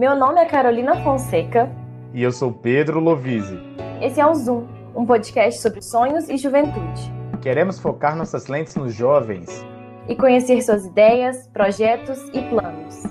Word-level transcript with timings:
Meu 0.00 0.16
nome 0.16 0.40
é 0.40 0.46
Carolina 0.46 0.96
Fonseca. 1.04 1.70
E 2.14 2.22
eu 2.22 2.32
sou 2.32 2.50
Pedro 2.50 3.00
Lovise. 3.00 3.58
Esse 4.00 4.18
é 4.18 4.26
o 4.26 4.34
Zoom, 4.34 4.66
um 4.96 5.04
podcast 5.04 5.60
sobre 5.60 5.82
sonhos 5.82 6.26
e 6.30 6.38
juventude. 6.38 7.12
Queremos 7.42 7.78
focar 7.78 8.16
nossas 8.16 8.46
lentes 8.46 8.74
nos 8.76 8.94
jovens 8.94 9.62
e 10.08 10.16
conhecer 10.16 10.62
suas 10.62 10.86
ideias, 10.86 11.46
projetos 11.48 12.18
e 12.32 12.40
planos. 12.48 13.02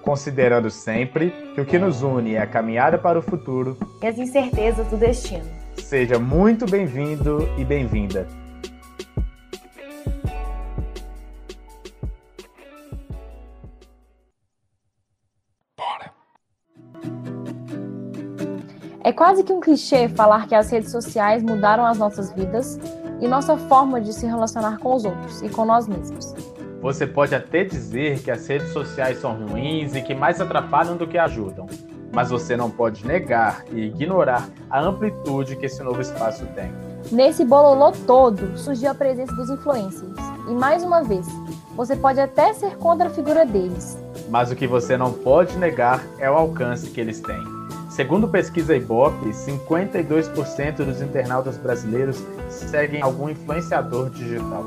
Considerando 0.00 0.70
sempre 0.70 1.34
que 1.54 1.60
o 1.60 1.66
que 1.66 1.78
nos 1.78 2.02
une 2.02 2.36
é 2.36 2.40
a 2.40 2.46
caminhada 2.46 2.96
para 2.96 3.18
o 3.18 3.22
futuro 3.22 3.76
e 4.02 4.06
as 4.06 4.16
incertezas 4.16 4.86
do 4.86 4.96
destino. 4.96 5.44
Seja 5.76 6.18
muito 6.18 6.64
bem-vindo 6.64 7.46
e 7.58 7.64
bem-vinda. 7.66 8.26
É 19.08 19.12
quase 19.12 19.42
que 19.42 19.50
um 19.50 19.58
clichê 19.58 20.06
falar 20.06 20.46
que 20.46 20.54
as 20.54 20.68
redes 20.70 20.90
sociais 20.90 21.42
mudaram 21.42 21.86
as 21.86 21.96
nossas 21.96 22.30
vidas 22.30 22.78
e 23.22 23.26
nossa 23.26 23.56
forma 23.56 24.02
de 24.02 24.12
se 24.12 24.26
relacionar 24.26 24.76
com 24.76 24.94
os 24.94 25.06
outros 25.06 25.40
e 25.40 25.48
com 25.48 25.64
nós 25.64 25.88
mesmos. 25.88 26.34
Você 26.82 27.06
pode 27.06 27.34
até 27.34 27.64
dizer 27.64 28.18
que 28.18 28.30
as 28.30 28.46
redes 28.46 28.68
sociais 28.70 29.18
são 29.18 29.34
ruins 29.34 29.94
e 29.94 30.02
que 30.02 30.14
mais 30.14 30.42
atrapalham 30.42 30.94
do 30.94 31.06
que 31.06 31.16
ajudam, 31.16 31.66
mas 32.12 32.28
você 32.28 32.54
não 32.54 32.68
pode 32.68 33.06
negar 33.06 33.64
e 33.72 33.86
ignorar 33.86 34.46
a 34.68 34.78
amplitude 34.78 35.56
que 35.56 35.64
esse 35.64 35.82
novo 35.82 36.02
espaço 36.02 36.44
tem. 36.54 36.70
Nesse 37.10 37.46
bololô 37.46 37.92
todo 38.06 38.58
surgiu 38.58 38.90
a 38.90 38.94
presença 38.94 39.34
dos 39.34 39.48
influencers. 39.48 40.18
E 40.50 40.52
mais 40.52 40.84
uma 40.84 41.02
vez, 41.02 41.26
você 41.74 41.96
pode 41.96 42.20
até 42.20 42.52
ser 42.52 42.76
contra 42.76 43.06
a 43.06 43.10
figura 43.10 43.46
deles. 43.46 43.96
Mas 44.28 44.50
o 44.50 44.54
que 44.54 44.66
você 44.66 44.98
não 44.98 45.14
pode 45.14 45.56
negar 45.56 46.04
é 46.18 46.30
o 46.30 46.34
alcance 46.34 46.90
que 46.90 47.00
eles 47.00 47.20
têm. 47.20 47.57
Segundo 47.98 48.28
pesquisa 48.28 48.76
Ibope, 48.76 49.30
52% 49.30 50.84
dos 50.84 51.02
internautas 51.02 51.56
brasileiros 51.56 52.24
seguem 52.48 53.02
algum 53.02 53.28
influenciador 53.28 54.08
digital. 54.08 54.62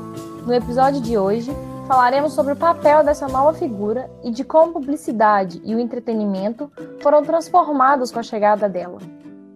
No 0.46 0.52
episódio 0.52 1.00
de 1.00 1.16
hoje, 1.16 1.50
falaremos 1.88 2.34
sobre 2.34 2.52
o 2.52 2.56
papel 2.56 3.02
dessa 3.02 3.26
nova 3.28 3.54
figura 3.58 4.10
e 4.22 4.30
de 4.30 4.44
como 4.44 4.74
publicidade 4.74 5.62
e 5.64 5.74
o 5.74 5.80
entretenimento 5.80 6.70
foram 7.00 7.22
transformados 7.22 8.12
com 8.12 8.18
a 8.18 8.22
chegada 8.22 8.68
dela. 8.68 8.98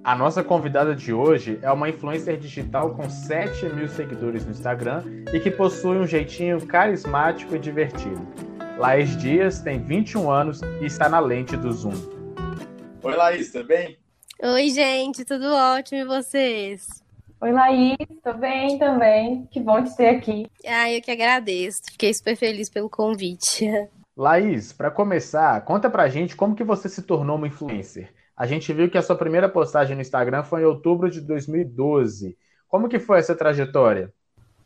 A 0.03 0.17
nossa 0.17 0.43
convidada 0.43 0.95
de 0.95 1.13
hoje 1.13 1.59
é 1.61 1.71
uma 1.71 1.91
influencer 1.91 2.39
digital 2.39 2.95
com 2.95 3.11
7 3.11 3.67
mil 3.75 3.91
seguidores 3.91 4.47
no 4.47 4.53
Instagram 4.53 5.03
e 5.35 5.39
que 5.39 5.51
possui 5.51 5.99
um 5.99 6.07
jeitinho 6.07 6.67
carismático 6.67 7.55
e 7.55 7.59
divertido. 7.59 8.27
Laís 8.79 9.15
Dias 9.19 9.61
tem 9.61 9.79
21 9.79 10.31
anos 10.31 10.63
e 10.81 10.87
está 10.87 11.11
na 11.11 11.21
lente 11.21 11.59
do 11.59 11.71
Zoom. 11.71 12.16
Oi, 13.07 13.15
Laís, 13.15 13.53
tudo 13.53 13.69
bem? 13.69 13.97
Oi, 14.43 14.69
gente, 14.71 15.25
tudo 15.25 15.47
ótimo 15.55 16.01
e 16.01 16.05
vocês? 16.05 16.85
Oi, 17.41 17.53
Laís, 17.53 17.97
tô 18.21 18.35
bem 18.35 18.81
também. 18.81 19.47
Que 19.47 19.61
bom 19.61 19.81
te 19.85 19.97
ter 19.97 20.09
aqui. 20.09 20.45
Ah, 20.67 20.91
eu 20.91 21.01
que 21.01 21.13
agradeço. 21.13 21.83
Fiquei 21.93 22.13
super 22.13 22.35
feliz 22.35 22.69
pelo 22.69 22.91
convite. 22.91 23.71
Laís, 24.19 24.73
para 24.73 24.91
começar, 24.91 25.65
conta 25.65 25.89
pra 25.89 26.09
gente 26.09 26.35
como 26.35 26.57
que 26.57 26.65
você 26.65 26.89
se 26.89 27.01
tornou 27.01 27.37
uma 27.37 27.47
influencer. 27.47 28.13
A 28.37 28.45
gente 28.45 28.73
viu 28.73 28.91
que 28.91 28.99
a 28.99 29.03
sua 29.03 29.15
primeira 29.15 29.49
postagem 29.49 29.95
no 29.95 30.03
Instagram 30.03 30.43
foi 30.43 30.63
em 30.63 30.67
outubro 30.67 31.09
de 31.09 31.21
2012. 31.21 32.37
Como 32.67 32.89
que 32.89 32.99
foi 32.99 33.21
essa 33.21 33.37
trajetória? 33.37 34.13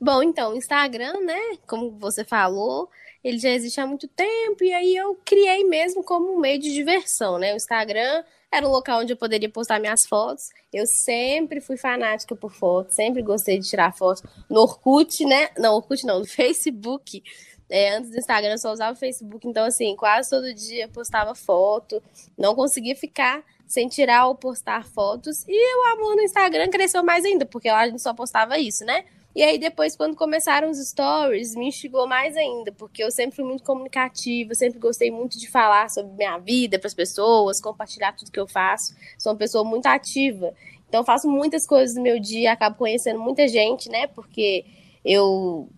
Bom, 0.00 0.22
então, 0.22 0.52
o 0.52 0.56
Instagram, 0.56 1.20
né, 1.20 1.58
como 1.66 1.90
você 1.98 2.24
falou, 2.24 2.88
ele 3.22 3.38
já 3.38 3.50
existe 3.50 3.80
há 3.80 3.86
muito 3.86 4.08
tempo, 4.08 4.64
e 4.64 4.72
aí 4.72 4.96
eu 4.96 5.14
criei 5.24 5.62
mesmo 5.64 6.02
como 6.02 6.34
um 6.34 6.40
meio 6.40 6.58
de 6.58 6.72
diversão, 6.72 7.38
né? 7.38 7.52
O 7.52 7.56
Instagram 7.56 8.24
era 8.50 8.66
um 8.66 8.70
local 8.70 9.00
onde 9.00 9.12
eu 9.12 9.16
poderia 9.16 9.48
postar 9.50 9.78
minhas 9.78 10.00
fotos. 10.08 10.44
Eu 10.72 10.86
sempre 10.86 11.60
fui 11.60 11.76
fanática 11.76 12.34
por 12.34 12.50
fotos, 12.50 12.94
sempre 12.94 13.22
gostei 13.22 13.58
de 13.58 13.68
tirar 13.68 13.92
fotos. 13.94 14.22
No 14.48 14.62
Orkut, 14.62 15.24
né? 15.24 15.50
Não, 15.58 15.74
Orkut 15.76 16.04
não, 16.06 16.20
no 16.20 16.24
Facebook. 16.26 17.22
É, 17.68 17.96
antes 17.96 18.10
do 18.10 18.18
Instagram 18.18 18.52
eu 18.52 18.58
só 18.58 18.72
usava 18.72 18.92
o 18.94 18.98
Facebook, 18.98 19.46
então 19.46 19.64
assim, 19.64 19.94
quase 19.94 20.30
todo 20.30 20.52
dia 20.52 20.88
postava 20.88 21.34
foto. 21.34 22.02
Não 22.38 22.54
conseguia 22.54 22.96
ficar 22.96 23.44
sem 23.66 23.86
tirar 23.86 24.26
ou 24.26 24.34
postar 24.34 24.84
fotos. 24.84 25.44
E 25.46 25.76
o 25.76 25.92
amor 25.92 26.16
no 26.16 26.22
Instagram 26.22 26.68
cresceu 26.68 27.04
mais 27.04 27.24
ainda, 27.24 27.46
porque 27.46 27.70
lá 27.70 27.82
a 27.82 27.86
gente 27.86 28.02
só 28.02 28.12
postava 28.12 28.58
isso, 28.58 28.84
né? 28.84 29.04
E 29.34 29.42
aí 29.42 29.58
depois, 29.58 29.94
quando 29.94 30.16
começaram 30.16 30.70
os 30.70 30.78
stories, 30.78 31.54
me 31.54 31.68
instigou 31.68 32.06
mais 32.06 32.36
ainda, 32.36 32.72
porque 32.72 33.02
eu 33.02 33.10
sempre 33.10 33.36
fui 33.36 33.44
muito 33.44 33.62
comunicativa, 33.62 34.54
sempre 34.54 34.78
gostei 34.78 35.10
muito 35.10 35.38
de 35.38 35.48
falar 35.48 35.88
sobre 35.88 36.12
minha 36.12 36.36
vida 36.38 36.78
para 36.78 36.88
as 36.88 36.94
pessoas, 36.94 37.60
compartilhar 37.60 38.12
tudo 38.12 38.32
que 38.32 38.40
eu 38.40 38.46
faço. 38.46 38.94
Sou 39.16 39.32
uma 39.32 39.38
pessoa 39.38 39.62
muito 39.62 39.86
ativa. 39.86 40.52
Então 40.88 41.04
faço 41.04 41.28
muitas 41.28 41.64
coisas 41.64 41.96
no 41.96 42.02
meu 42.02 42.18
dia, 42.18 42.52
acabo 42.52 42.76
conhecendo 42.76 43.20
muita 43.20 43.46
gente, 43.46 43.88
né? 43.88 44.08
Porque 44.08 44.64
eu 45.04 45.68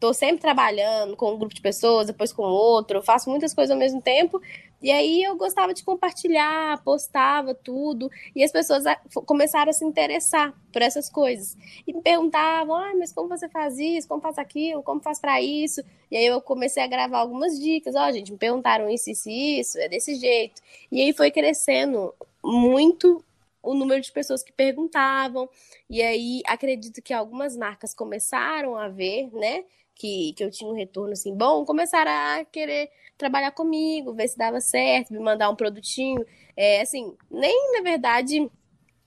tô 0.00 0.14
sempre 0.14 0.40
trabalhando 0.40 1.16
com 1.16 1.32
um 1.32 1.38
grupo 1.38 1.54
de 1.54 1.60
pessoas, 1.60 2.06
depois 2.06 2.32
com 2.32 2.42
outro, 2.42 3.02
faço 3.02 3.28
muitas 3.28 3.52
coisas 3.52 3.70
ao 3.70 3.78
mesmo 3.78 4.00
tempo 4.00 4.40
e 4.80 4.92
aí 4.92 5.24
eu 5.24 5.36
gostava 5.36 5.74
de 5.74 5.82
compartilhar, 5.82 6.82
postava 6.84 7.52
tudo, 7.52 8.08
e 8.34 8.44
as 8.44 8.52
pessoas 8.52 8.84
começaram 9.26 9.70
a 9.70 9.72
se 9.72 9.84
interessar 9.84 10.54
por 10.72 10.82
essas 10.82 11.10
coisas. 11.10 11.56
E 11.86 11.92
me 11.92 12.00
perguntavam, 12.00 12.76
ah, 12.76 12.92
mas 12.96 13.12
como 13.12 13.28
você 13.28 13.48
faz 13.48 13.76
isso, 13.78 14.06
como 14.06 14.22
faz 14.22 14.38
aquilo, 14.38 14.82
como 14.82 15.00
faz 15.00 15.18
para 15.18 15.40
isso? 15.42 15.82
E 16.10 16.16
aí 16.16 16.26
eu 16.26 16.40
comecei 16.40 16.82
a 16.82 16.86
gravar 16.86 17.18
algumas 17.18 17.58
dicas, 17.58 17.96
ó, 17.96 18.08
oh, 18.08 18.12
gente, 18.12 18.30
me 18.30 18.38
perguntaram 18.38 18.88
isso, 18.88 19.10
isso 19.10 19.28
isso, 19.28 19.78
é 19.78 19.88
desse 19.88 20.14
jeito. 20.14 20.62
E 20.92 21.00
aí 21.00 21.12
foi 21.12 21.30
crescendo 21.32 22.14
muito 22.42 23.24
o 23.68 23.74
número 23.74 24.00
de 24.00 24.10
pessoas 24.10 24.42
que 24.42 24.52
perguntavam. 24.52 25.48
E 25.90 26.02
aí 26.02 26.40
acredito 26.46 27.02
que 27.02 27.12
algumas 27.12 27.56
marcas 27.56 27.94
começaram 27.94 28.76
a 28.76 28.88
ver, 28.88 29.28
né, 29.32 29.64
que, 29.94 30.32
que 30.34 30.42
eu 30.42 30.50
tinha 30.50 30.70
um 30.70 30.74
retorno 30.74 31.12
assim 31.12 31.36
bom, 31.36 31.64
começaram 31.64 32.10
a 32.10 32.44
querer 32.44 32.90
trabalhar 33.18 33.50
comigo, 33.50 34.14
ver 34.14 34.28
se 34.28 34.38
dava 34.38 34.60
certo, 34.60 35.12
me 35.12 35.18
mandar 35.18 35.50
um 35.50 35.56
produtinho. 35.56 36.24
É, 36.56 36.80
assim, 36.80 37.14
nem 37.30 37.72
na 37.74 37.82
verdade 37.82 38.50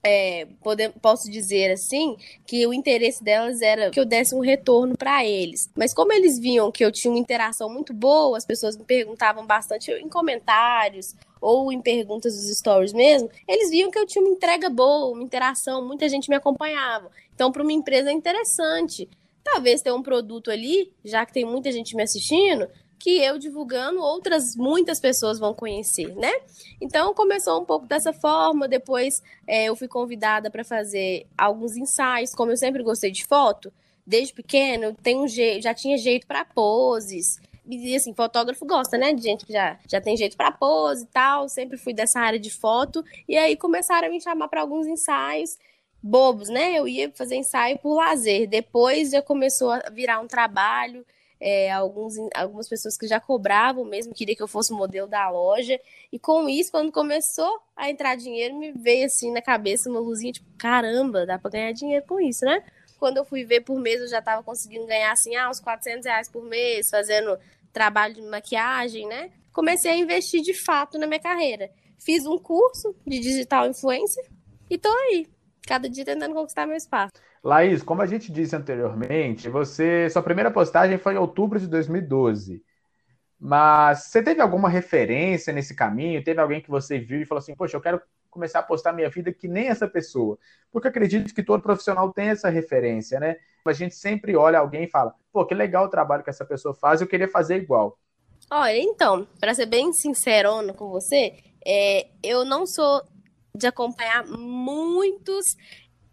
é, 0.04 0.46
poder, 0.62 0.92
posso 1.00 1.30
dizer 1.30 1.72
assim, 1.72 2.16
que 2.46 2.66
o 2.66 2.74
interesse 2.74 3.22
delas 3.22 3.62
era 3.62 3.90
que 3.90 3.98
eu 3.98 4.04
desse 4.04 4.34
um 4.34 4.40
retorno 4.40 4.96
para 4.96 5.24
eles. 5.24 5.70
Mas 5.76 5.92
como 5.94 6.12
eles 6.12 6.38
viam 6.38 6.70
que 6.70 6.84
eu 6.84 6.92
tinha 6.92 7.12
uma 7.12 7.20
interação 7.20 7.68
muito 7.68 7.92
boa, 7.92 8.36
as 8.36 8.46
pessoas 8.46 8.76
me 8.76 8.84
perguntavam 8.84 9.46
bastante 9.46 9.90
em 9.90 10.08
comentários 10.08 11.14
ou 11.42 11.72
em 11.72 11.82
perguntas 11.82 12.36
dos 12.36 12.56
stories 12.56 12.92
mesmo, 12.92 13.28
eles 13.46 13.68
viam 13.68 13.90
que 13.90 13.98
eu 13.98 14.06
tinha 14.06 14.24
uma 14.24 14.32
entrega 14.32 14.70
boa, 14.70 15.12
uma 15.12 15.22
interação, 15.22 15.86
muita 15.86 16.08
gente 16.08 16.30
me 16.30 16.36
acompanhava. 16.36 17.10
Então, 17.34 17.50
para 17.50 17.62
uma 17.62 17.72
empresa 17.72 18.10
é 18.10 18.12
interessante. 18.12 19.08
Talvez 19.42 19.82
ter 19.82 19.92
um 19.92 20.02
produto 20.02 20.50
ali, 20.50 20.92
já 21.04 21.26
que 21.26 21.32
tem 21.32 21.44
muita 21.44 21.72
gente 21.72 21.96
me 21.96 22.02
assistindo, 22.02 22.68
que 23.02 23.18
eu 23.18 23.36
divulgando, 23.36 24.00
outras 24.00 24.54
muitas 24.54 25.00
pessoas 25.00 25.40
vão 25.40 25.52
conhecer, 25.52 26.14
né? 26.14 26.30
Então 26.80 27.12
começou 27.12 27.60
um 27.60 27.64
pouco 27.64 27.84
dessa 27.84 28.12
forma. 28.12 28.68
Depois 28.68 29.20
é, 29.44 29.64
eu 29.64 29.74
fui 29.74 29.88
convidada 29.88 30.48
para 30.48 30.62
fazer 30.62 31.26
alguns 31.36 31.76
ensaios, 31.76 32.32
como 32.32 32.52
eu 32.52 32.56
sempre 32.56 32.80
gostei 32.84 33.10
de 33.10 33.26
foto, 33.26 33.72
desde 34.06 34.32
pequeno, 34.32 34.94
tenho 35.02 35.24
um 35.24 35.26
jeito, 35.26 35.64
já 35.64 35.74
tinha 35.74 35.98
jeito 35.98 36.28
para 36.28 36.44
poses. 36.44 37.40
E 37.64 37.94
assim, 37.94 38.14
fotógrafo 38.14 38.66
gosta, 38.66 38.98
né? 38.98 39.12
De 39.12 39.22
gente 39.22 39.46
que 39.46 39.52
já, 39.52 39.78
já 39.88 40.00
tem 40.00 40.16
jeito 40.16 40.36
para 40.36 40.50
pose 40.52 41.04
e 41.04 41.06
tal. 41.06 41.48
Sempre 41.48 41.78
fui 41.78 41.92
dessa 41.92 42.20
área 42.20 42.38
de 42.38 42.50
foto. 42.50 43.04
E 43.28 43.36
aí 43.36 43.56
começaram 43.56 44.08
a 44.08 44.10
me 44.10 44.20
chamar 44.20 44.48
para 44.48 44.60
alguns 44.60 44.86
ensaios 44.86 45.56
bobos, 46.02 46.48
né? 46.48 46.78
Eu 46.78 46.88
ia 46.88 47.10
fazer 47.12 47.36
ensaio 47.36 47.78
por 47.78 47.94
lazer. 47.94 48.48
Depois 48.48 49.10
já 49.10 49.22
começou 49.22 49.70
a 49.70 49.90
virar 49.90 50.20
um 50.20 50.26
trabalho 50.26 51.04
é, 51.42 51.72
alguns, 51.72 52.14
algumas 52.36 52.68
pessoas 52.68 52.96
que 52.96 53.08
já 53.08 53.18
cobravam 53.18 53.84
mesmo, 53.84 54.14
queria 54.14 54.36
que 54.36 54.42
eu 54.42 54.46
fosse 54.46 54.72
modelo 54.72 55.08
da 55.08 55.28
loja. 55.28 55.78
E 56.12 56.18
com 56.18 56.48
isso, 56.48 56.70
quando 56.70 56.92
começou 56.92 57.60
a 57.76 57.90
entrar 57.90 58.14
dinheiro, 58.14 58.56
me 58.56 58.70
veio 58.70 59.06
assim 59.06 59.32
na 59.32 59.42
cabeça 59.42 59.90
uma 59.90 59.98
luzinha, 59.98 60.32
tipo, 60.32 60.46
caramba, 60.56 61.26
dá 61.26 61.40
para 61.40 61.50
ganhar 61.50 61.72
dinheiro 61.72 62.04
com 62.06 62.20
isso, 62.20 62.44
né? 62.44 62.62
Quando 63.02 63.16
eu 63.16 63.24
fui 63.24 63.44
ver 63.44 63.62
por 63.62 63.80
mês, 63.80 64.00
eu 64.00 64.06
já 64.06 64.20
estava 64.20 64.44
conseguindo 64.44 64.86
ganhar 64.86 65.10
assim, 65.10 65.34
ah, 65.34 65.50
uns 65.50 65.58
400 65.58 66.06
reais 66.06 66.30
por 66.30 66.44
mês, 66.44 66.88
fazendo 66.88 67.36
trabalho 67.72 68.14
de 68.14 68.22
maquiagem, 68.22 69.08
né? 69.08 69.32
Comecei 69.52 69.90
a 69.90 69.96
investir 69.96 70.40
de 70.40 70.54
fato 70.54 70.96
na 71.00 71.08
minha 71.08 71.18
carreira. 71.18 71.68
Fiz 71.98 72.24
um 72.24 72.38
curso 72.38 72.94
de 73.04 73.18
digital 73.18 73.66
influencer 73.66 74.24
e 74.70 74.78
tô 74.78 74.88
aí, 74.88 75.26
cada 75.66 75.90
dia 75.90 76.04
tentando 76.04 76.32
conquistar 76.32 76.64
meu 76.64 76.76
espaço. 76.76 77.10
Laís, 77.42 77.82
como 77.82 78.02
a 78.02 78.06
gente 78.06 78.30
disse 78.30 78.54
anteriormente, 78.54 79.48
você 79.48 80.08
sua 80.08 80.22
primeira 80.22 80.52
postagem 80.52 80.96
foi 80.96 81.14
em 81.14 81.18
outubro 81.18 81.58
de 81.58 81.66
2012. 81.66 82.62
Mas 83.36 84.04
você 84.04 84.22
teve 84.22 84.40
alguma 84.40 84.68
referência 84.68 85.52
nesse 85.52 85.74
caminho? 85.74 86.22
Teve 86.22 86.40
alguém 86.40 86.60
que 86.60 86.70
você 86.70 87.00
viu 87.00 87.20
e 87.20 87.26
falou 87.26 87.40
assim: 87.40 87.56
Poxa, 87.56 87.76
eu 87.76 87.80
quero 87.80 88.00
começar 88.32 88.60
a 88.60 88.62
postar 88.64 88.92
minha 88.92 89.10
vida 89.10 89.32
que 89.32 89.46
nem 89.46 89.68
essa 89.68 89.86
pessoa? 89.86 90.38
Porque 90.72 90.88
acredito 90.88 91.34
que 91.34 91.42
todo 91.44 91.62
profissional 91.62 92.12
tem 92.12 92.30
essa 92.30 92.48
referência, 92.48 93.20
né? 93.20 93.36
A 93.64 93.72
gente 93.72 93.94
sempre 93.94 94.34
olha 94.36 94.58
alguém 94.58 94.84
e 94.84 94.90
fala: 94.90 95.14
Pô, 95.32 95.46
que 95.46 95.54
legal 95.54 95.84
o 95.86 95.90
trabalho 95.90 96.24
que 96.24 96.30
essa 96.30 96.44
pessoa 96.44 96.74
faz, 96.74 97.00
eu 97.00 97.06
queria 97.06 97.28
fazer 97.28 97.56
igual. 97.56 97.98
Olha, 98.50 98.78
então, 98.78 99.26
para 99.40 99.54
ser 99.54 99.66
bem 99.66 99.92
sincerona 99.92 100.74
com 100.74 100.90
você, 100.90 101.34
É, 101.64 102.08
eu 102.22 102.44
não 102.44 102.66
sou 102.66 103.02
de 103.54 103.66
acompanhar 103.68 104.26
muitos 104.26 105.56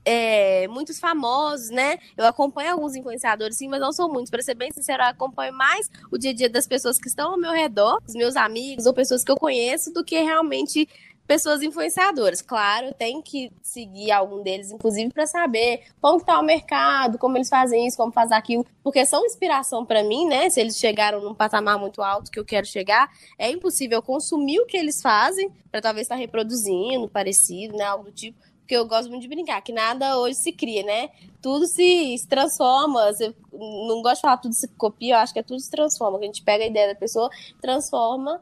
é, 0.06 0.68
muitos 0.68 1.00
famosos, 1.00 1.70
né? 1.70 1.98
Eu 2.18 2.26
acompanho 2.26 2.72
alguns 2.72 2.96
influenciadores, 2.96 3.58
sim, 3.58 3.68
mas 3.68 3.80
não 3.82 3.92
sou 3.92 4.12
muitos. 4.12 4.32
Para 4.32 4.42
ser 4.42 4.56
bem 4.56 4.72
sincero, 4.72 5.04
eu 5.04 5.08
acompanho 5.08 5.54
mais 5.54 5.90
o 6.12 6.18
dia 6.18 6.32
a 6.32 6.34
dia 6.34 6.50
das 6.50 6.68
pessoas 6.68 6.98
que 6.98 7.08
estão 7.08 7.32
ao 7.32 7.38
meu 7.40 7.52
redor, 7.52 8.00
os 8.08 8.16
meus 8.16 8.36
amigos 8.36 8.86
ou 8.86 8.94
pessoas 8.94 9.24
que 9.24 9.32
eu 9.32 9.38
conheço, 9.38 9.94
do 9.94 10.04
que 10.04 10.20
realmente 10.22 10.88
pessoas 11.30 11.62
influenciadoras. 11.62 12.42
Claro, 12.42 12.92
tem 12.92 13.22
que 13.22 13.52
seguir 13.62 14.12
algum 14.12 14.42
deles, 14.42 14.72
inclusive, 14.72 15.14
para 15.14 15.28
saber 15.28 15.84
como 16.02 16.18
está 16.18 16.40
o 16.40 16.44
mercado, 16.44 17.20
como 17.20 17.38
eles 17.38 17.48
fazem 17.48 17.86
isso, 17.86 17.96
como 17.96 18.12
faz 18.12 18.32
aquilo, 18.32 18.66
porque 18.84 19.06
são 19.06 19.24
inspiração 19.24 19.86
para 19.86 20.04
mim, 20.04 20.26
né? 20.26 20.50
Se 20.50 20.60
eles 20.60 20.76
chegaram 20.76 21.22
num 21.22 21.36
patamar 21.36 21.78
muito 21.78 22.02
alto 22.02 22.32
que 22.32 22.40
eu 22.40 22.44
quero 22.44 22.66
chegar, 22.66 23.12
é 23.38 23.52
impossível 23.52 24.02
consumir 24.02 24.60
o 24.60 24.66
que 24.66 24.76
eles 24.76 25.04
fazem 25.04 25.52
para 25.70 25.80
talvez 25.80 26.06
estar 26.06 26.16
tá 26.16 26.20
reproduzindo, 26.20 27.08
parecido, 27.08 27.78
né? 27.78 27.84
Algo 27.84 28.06
do 28.06 28.12
tipo 28.12 28.50
porque 28.70 28.78
eu 28.78 28.88
gosto 28.88 29.10
muito 29.10 29.24
de 29.24 29.28
brincar, 29.28 29.60
que 29.64 29.72
nada 29.72 30.20
hoje 30.20 30.36
se 30.36 30.52
cria, 30.52 30.84
né? 30.84 31.10
Tudo 31.42 31.66
se, 31.66 32.16
se 32.16 32.28
transforma. 32.28 33.12
Você, 33.12 33.34
não 33.52 34.00
gosto 34.04 34.18
de 34.18 34.22
falar 34.22 34.38
tudo 34.38 34.54
se 34.54 34.68
copia, 34.68 35.16
eu 35.16 35.18
acho 35.18 35.34
que 35.34 35.40
é 35.40 35.44
tudo 35.44 35.60
se 35.60 35.72
transforma. 35.72 36.20
A 36.20 36.22
gente 36.22 36.44
pega 36.44 36.64
a 36.64 36.68
ideia 36.68 36.88
da 36.88 36.94
pessoa, 36.94 37.32
transforma 37.60 38.40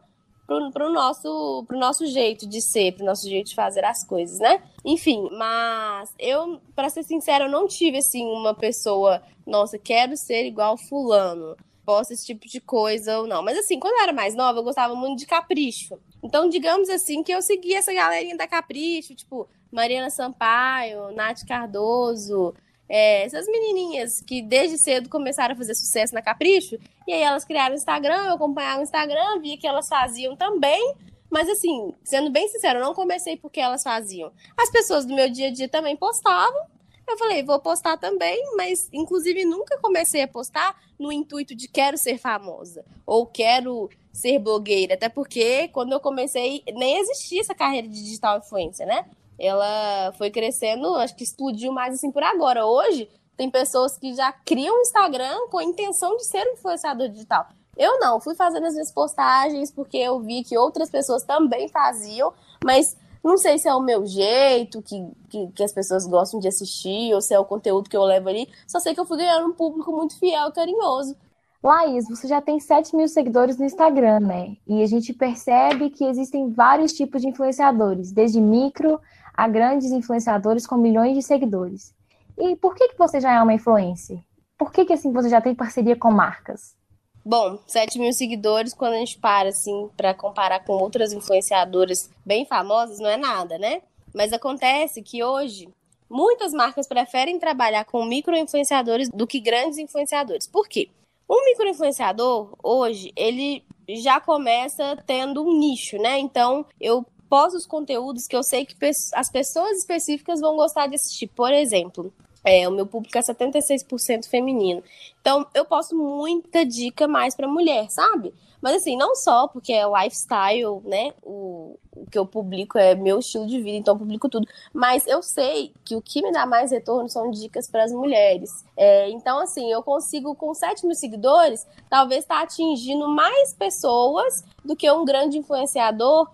pro, 0.48 0.72
pro, 0.72 0.92
nosso, 0.92 1.66
pro 1.68 1.78
nosso 1.78 2.08
jeito 2.08 2.48
de 2.48 2.62
ser, 2.62 2.94
pro 2.94 3.06
nosso 3.06 3.28
jeito 3.28 3.50
de 3.50 3.56
fazer 3.56 3.84
as 3.84 4.04
coisas, 4.06 4.40
né? 4.40 4.64
Enfim, 4.84 5.30
mas 5.34 6.14
eu, 6.18 6.60
para 6.74 6.90
ser 6.90 7.04
sincera, 7.04 7.46
eu 7.46 7.52
não 7.52 7.68
tive 7.68 7.98
assim 7.98 8.26
uma 8.26 8.56
pessoa, 8.56 9.22
nossa, 9.46 9.78
quero 9.78 10.16
ser 10.16 10.46
igual 10.46 10.78
fulano. 10.78 11.58
Posso 11.86 12.12
esse 12.12 12.26
tipo 12.26 12.48
de 12.48 12.60
coisa 12.60 13.20
ou 13.20 13.28
não. 13.28 13.44
Mas 13.44 13.58
assim, 13.58 13.80
quando 13.80 13.96
eu 13.96 14.04
era 14.04 14.14
mais 14.14 14.36
nova, 14.36 14.60
eu 14.60 14.64
gostava 14.64 14.96
muito 14.96 15.20
de 15.20 15.26
capricho. 15.26 15.98
Então, 16.24 16.50
digamos 16.50 16.90
assim, 16.90 17.24
que 17.24 17.32
eu 17.32 17.42
seguia 17.42 17.78
essa 17.78 17.94
galerinha 17.94 18.36
da 18.36 18.48
Capricho, 18.48 19.16
tipo, 19.16 19.48
Mariana 19.72 20.10
Sampaio, 20.10 21.12
Nath 21.14 21.46
Cardoso, 21.48 22.54
é, 22.90 23.24
essas 23.24 23.48
menininhas 23.48 24.22
que 24.22 24.42
desde 24.42 24.78
cedo 24.78 25.10
começaram 25.10 25.54
a 25.54 25.58
fazer 25.58 25.76
sucesso 25.76 26.14
na 26.14 26.22
Capricho, 26.22 26.78
e 27.08 27.14
aí 27.14 27.22
elas 27.22 27.46
criaram 27.46 27.74
o 27.74 27.78
Instagram, 27.78 28.26
eu 28.26 28.34
acompanhava 28.34 28.80
o 28.80 28.84
Instagram, 28.84 29.40
via 29.42 29.58
que 29.58 29.68
elas 29.68 29.88
faziam 29.88 30.36
também, 30.36 30.96
mas 31.30 31.50
assim, 31.50 31.94
sendo 32.04 32.30
bem 32.30 32.48
sincero, 32.48 32.80
eu 32.80 32.86
não 32.86 32.94
comecei 32.94 33.38
porque 33.38 33.60
elas 33.60 33.84
faziam. 33.84 34.32
As 34.56 34.72
pessoas 34.72 35.06
do 35.06 35.14
meu 35.14 35.30
dia 35.30 35.48
a 35.48 35.52
dia 35.52 35.68
também 35.68 35.96
postavam, 35.96 36.66
eu 37.08 37.18
falei, 37.18 37.42
vou 37.42 37.60
postar 37.60 37.98
também, 37.98 38.38
mas 38.58 38.90
inclusive 38.92 39.46
nunca 39.46 39.78
comecei 39.80 40.24
a 40.24 40.28
postar 40.28 40.76
no 41.00 41.12
intuito 41.12 41.56
de 41.56 41.68
quero 41.68 41.98
ser 41.98 42.18
famosa 42.18 42.84
ou 43.06 43.26
quero 43.26 43.90
ser 44.12 44.40
blogueira, 44.40 44.96
até 44.96 45.08
porque 45.08 45.70
quando 45.70 45.94
eu 45.94 46.00
comecei 46.00 46.64
nem 46.74 47.00
existia 47.00 47.40
essa 47.40 47.56
carreira 47.56 47.88
de 47.88 48.04
digital 48.04 48.40
influencer, 48.40 48.86
né? 48.86 49.06
Ela 49.40 50.12
foi 50.18 50.32
crescendo, 50.32 50.96
acho 50.96 51.16
que 51.16 51.24
explodiu 51.24 51.72
mais 51.72 51.96
assim 51.96 52.12
por 52.12 52.24
agora. 52.24 52.66
Hoje, 52.66 53.10
tem 53.36 53.50
pessoas 53.50 53.98
que 53.98 54.14
já 54.14 54.32
criam 54.32 54.82
Instagram 54.82 55.48
com 55.50 55.60
a 55.60 55.64
intenção 55.64 56.18
de 56.18 56.26
ser 56.26 56.46
um 56.48 56.54
influenciador 56.54 57.10
digital. 57.10 57.48
Eu 57.78 58.00
não, 58.00 58.20
fui 58.20 58.34
fazendo 58.34 58.66
as 58.66 58.74
minhas 58.74 58.92
postagens 58.92 59.72
porque 59.72 59.98
eu 59.98 60.20
vi 60.20 60.44
que 60.44 60.58
outras 60.58 60.90
pessoas 60.90 61.24
também 61.24 61.68
faziam, 61.70 62.34
mas 62.66 62.98
não 63.24 63.38
sei 63.38 63.58
se 63.60 63.68
é 63.68 63.76
o 63.76 63.82
meu 63.82 64.06
jeito, 64.06 64.82
que, 64.82 65.06
que, 65.30 65.48
que, 65.52 65.64
as 65.64 65.74
pessoas 65.74 66.08
gostam 66.08 66.40
de 66.40 66.48
assistir, 66.48 67.14
ou 67.14 67.22
se 67.22 67.34
é 67.34 67.40
o 67.40 67.46
conteúdo 67.46 67.90
que 67.90 67.98
eu 67.98 68.04
levo 68.04 68.30
ali. 68.30 68.48
Só 68.66 68.80
sei 68.80 68.94
que 68.94 69.00
eu 69.00 69.06
fui 69.06 69.18
ganhando 69.18 69.50
um 69.50 69.54
público 69.54 69.92
muito 69.92 70.18
fiel 70.18 70.48
e 70.48 70.54
carinhoso. 70.54 71.16
Laís, 71.62 72.08
você 72.08 72.28
já 72.28 72.40
tem 72.40 72.60
7 72.60 72.96
mil 72.96 73.08
seguidores 73.08 73.58
no 73.58 73.66
Instagram, 73.66 74.22
né? 74.22 74.56
E 74.66 74.82
a 74.82 74.88
gente 74.88 75.12
percebe 75.14 75.90
que 75.90 76.06
existem 76.06 76.50
vários 76.52 76.94
tipos 76.94 77.22
de 77.22 77.28
influenciadores, 77.28 78.12
desde 78.12 78.40
micro 78.40 79.00
a 79.38 79.48
grandes 79.48 79.92
influenciadores 79.92 80.66
com 80.66 80.76
milhões 80.76 81.16
de 81.16 81.22
seguidores. 81.22 81.94
E 82.36 82.56
por 82.56 82.74
que, 82.76 82.90
que 82.90 82.98
você 82.98 83.22
já 83.22 83.34
é 83.34 83.42
uma 83.42 83.54
influencer? 83.54 84.20
Por 84.58 84.72
que, 84.72 84.84
que 84.84 84.94
assim 84.94 85.14
você 85.14 85.30
já 85.30 85.40
tem 85.40 85.54
parceria 85.54 85.96
com 85.96 86.12
marcas? 86.12 86.76
Bom, 87.24 87.60
7 87.68 88.00
mil 88.00 88.14
seguidores, 88.14 88.74
quando 88.74 88.94
a 88.94 89.00
gente 89.00 89.20
para, 89.20 89.50
assim, 89.50 89.90
para 89.96 90.14
comparar 90.14 90.64
com 90.64 90.74
outras 90.74 91.12
influenciadoras 91.14 92.10
bem 92.26 92.46
famosas, 92.46 93.00
não 93.00 93.10
é 93.10 93.18
nada, 93.18 93.58
né? 93.58 93.82
Mas 94.16 94.34
acontece 94.34 95.04
que 95.04 95.24
hoje 95.24 95.68
muitas 96.10 96.54
marcas 96.54 96.88
preferem 96.88 97.38
trabalhar 97.38 97.84
com 97.86 98.06
micro-influenciadores 98.06 99.10
do 99.10 99.28
que 99.28 99.40
grandes 99.40 99.78
influenciadores. 99.78 100.48
Por 100.48 100.68
quê? 100.68 100.90
Um 101.30 101.44
micro-influenciador, 101.46 102.56
hoje, 102.64 103.12
ele 103.16 103.62
já 103.90 104.20
começa 104.22 104.98
tendo 105.06 105.44
um 105.44 105.60
nicho, 105.60 105.98
né? 105.98 106.18
Então, 106.18 106.66
eu 106.80 107.06
posto 107.30 107.58
os 107.58 107.66
conteúdos 107.66 108.28
que 108.28 108.36
eu 108.36 108.44
sei 108.44 108.66
que 108.66 108.76
as 109.14 109.30
pessoas 109.30 109.78
específicas 109.78 110.40
vão 110.40 110.56
gostar 110.56 110.88
de 110.88 110.96
assistir. 110.96 111.28
Por 111.28 111.52
exemplo, 111.52 112.14
é, 112.44 112.68
o 112.68 112.72
meu 112.72 112.86
público 112.86 113.18
é 113.18 113.22
76% 113.22 114.28
feminino. 114.28 114.82
Então, 115.20 115.46
eu 115.54 115.66
posto 115.66 115.96
muita 115.96 116.66
dica 116.66 117.08
mais 117.08 117.36
para 117.36 117.48
mulher, 117.48 117.90
sabe? 117.90 118.34
Mas 118.62 118.78
assim, 118.78 118.98
não 118.98 119.16
só 119.16 119.48
porque 119.48 119.72
é 119.72 119.84
lifestyle, 119.86 120.82
né? 120.84 121.14
O, 121.24 121.78
o, 121.96 122.06
que 122.10 122.18
eu 122.18 122.26
publico 122.26 122.78
é 122.78 122.96
meu 122.96 123.20
estilo 123.20 123.46
de 123.46 123.62
vida, 123.62 123.78
então 123.78 123.94
eu 123.94 124.00
publico 124.00 124.30
tudo. 124.30 124.48
Mas 124.74 125.06
eu 125.06 125.22
sei 125.22 125.74
que 125.86 125.96
o 125.96 126.02
que 126.02 126.22
me 126.24 126.32
dá 126.32 126.46
mais 126.46 126.72
retorno 126.72 127.08
são 127.10 127.30
dicas 127.30 127.70
para 127.70 127.84
as 127.84 127.92
mulheres. 127.92 128.66
É, 128.76 129.10
então, 129.10 129.40
assim, 129.40 129.72
eu 129.72 129.84
consigo, 129.84 130.34
com 130.34 130.54
7 130.54 130.86
mil 130.86 130.96
seguidores, 130.96 131.68
talvez 131.90 132.24
estar 132.24 132.38
tá 132.38 132.44
atingindo 132.44 133.08
mais 133.08 133.54
pessoas 133.54 134.44
do 134.64 134.76
que 134.76 134.90
um 134.90 135.06
grande 135.06 135.38
influenciador 135.38 136.30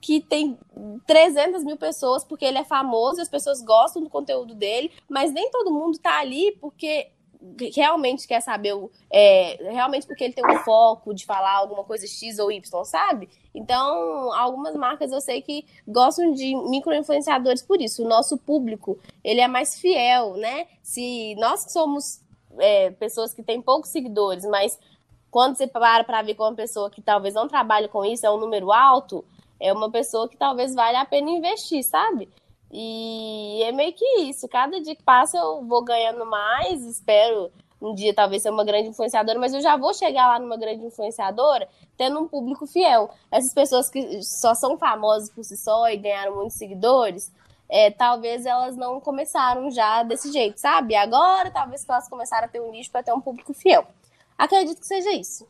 que 0.00 0.20
tem 0.20 0.58
300 1.06 1.64
mil 1.64 1.76
pessoas 1.76 2.24
porque 2.24 2.44
ele 2.44 2.58
é 2.58 2.64
famoso, 2.64 3.20
as 3.20 3.28
pessoas 3.28 3.62
gostam 3.62 4.02
do 4.02 4.10
conteúdo 4.10 4.54
dele, 4.54 4.92
mas 5.08 5.32
nem 5.32 5.50
todo 5.50 5.72
mundo 5.72 5.98
tá 5.98 6.18
ali 6.18 6.56
porque 6.60 7.10
realmente 7.74 8.26
quer 8.26 8.40
saber, 8.40 8.74
é, 9.10 9.70
realmente 9.70 10.06
porque 10.06 10.24
ele 10.24 10.32
tem 10.32 10.44
um 10.44 10.58
foco 10.60 11.14
de 11.14 11.24
falar 11.24 11.52
alguma 11.52 11.84
coisa 11.84 12.06
X 12.06 12.38
ou 12.38 12.50
Y, 12.50 12.84
sabe? 12.84 13.28
Então, 13.54 14.32
algumas 14.32 14.74
marcas 14.74 15.12
eu 15.12 15.20
sei 15.20 15.42
que 15.42 15.64
gostam 15.86 16.32
de 16.32 16.54
micro-influenciadores 16.68 17.62
por 17.62 17.80
isso. 17.80 18.04
O 18.04 18.08
nosso 18.08 18.36
público, 18.38 18.98
ele 19.22 19.40
é 19.40 19.48
mais 19.48 19.78
fiel, 19.78 20.34
né? 20.34 20.66
Se 20.82 21.34
nós 21.36 21.70
somos 21.70 22.20
é, 22.58 22.90
pessoas 22.90 23.32
que 23.32 23.42
têm 23.42 23.60
poucos 23.60 23.90
seguidores, 23.90 24.44
mas 24.44 24.78
quando 25.30 25.56
você 25.56 25.66
para 25.66 26.04
para 26.04 26.22
ver 26.22 26.34
com 26.34 26.44
uma 26.44 26.54
pessoa 26.54 26.90
que 26.90 27.02
talvez 27.02 27.34
não 27.34 27.48
trabalhe 27.48 27.88
com 27.88 28.04
isso, 28.04 28.26
é 28.26 28.30
um 28.30 28.38
número 28.38 28.72
alto, 28.72 29.24
é 29.60 29.72
uma 29.72 29.90
pessoa 29.90 30.28
que 30.28 30.36
talvez 30.36 30.74
valha 30.74 31.00
a 31.00 31.04
pena 31.04 31.30
investir, 31.30 31.82
sabe? 31.82 32.28
E 32.70 33.62
é 33.62 33.72
meio 33.72 33.92
que 33.92 34.04
isso. 34.22 34.48
Cada 34.48 34.80
dia 34.80 34.94
que 34.94 35.02
passa 35.02 35.38
eu 35.38 35.64
vou 35.64 35.84
ganhando 35.84 36.26
mais, 36.26 36.84
espero 36.84 37.50
um 37.80 37.94
dia 37.94 38.14
talvez 38.14 38.42
ser 38.42 38.50
uma 38.50 38.64
grande 38.64 38.88
influenciadora, 38.88 39.38
mas 39.38 39.52
eu 39.52 39.60
já 39.60 39.76
vou 39.76 39.92
chegar 39.92 40.26
lá 40.28 40.38
numa 40.38 40.56
grande 40.56 40.84
influenciadora 40.84 41.68
tendo 41.96 42.18
um 42.18 42.28
público 42.28 42.66
fiel. 42.66 43.10
Essas 43.30 43.52
pessoas 43.54 43.90
que 43.90 44.20
só 44.22 44.54
são 44.54 44.78
famosas 44.78 45.30
por 45.30 45.44
si 45.44 45.56
só 45.56 45.88
e 45.88 45.96
ganharam 45.96 46.34
muitos 46.36 46.56
seguidores, 46.56 47.32
é, 47.68 47.90
talvez 47.90 48.46
elas 48.46 48.76
não 48.76 49.00
começaram 49.00 49.70
já 49.70 50.02
desse 50.02 50.32
jeito, 50.32 50.58
sabe? 50.58 50.94
Agora 50.94 51.50
talvez 51.50 51.84
que 51.84 51.90
elas 51.90 52.08
começaram 52.08 52.46
a 52.46 52.48
ter 52.48 52.60
um 52.60 52.70
nicho 52.70 52.90
para 52.90 53.02
ter 53.02 53.12
um 53.12 53.20
público 53.20 53.52
fiel. 53.52 53.86
Acredito 54.38 54.80
que 54.80 54.86
seja 54.86 55.12
isso. 55.12 55.46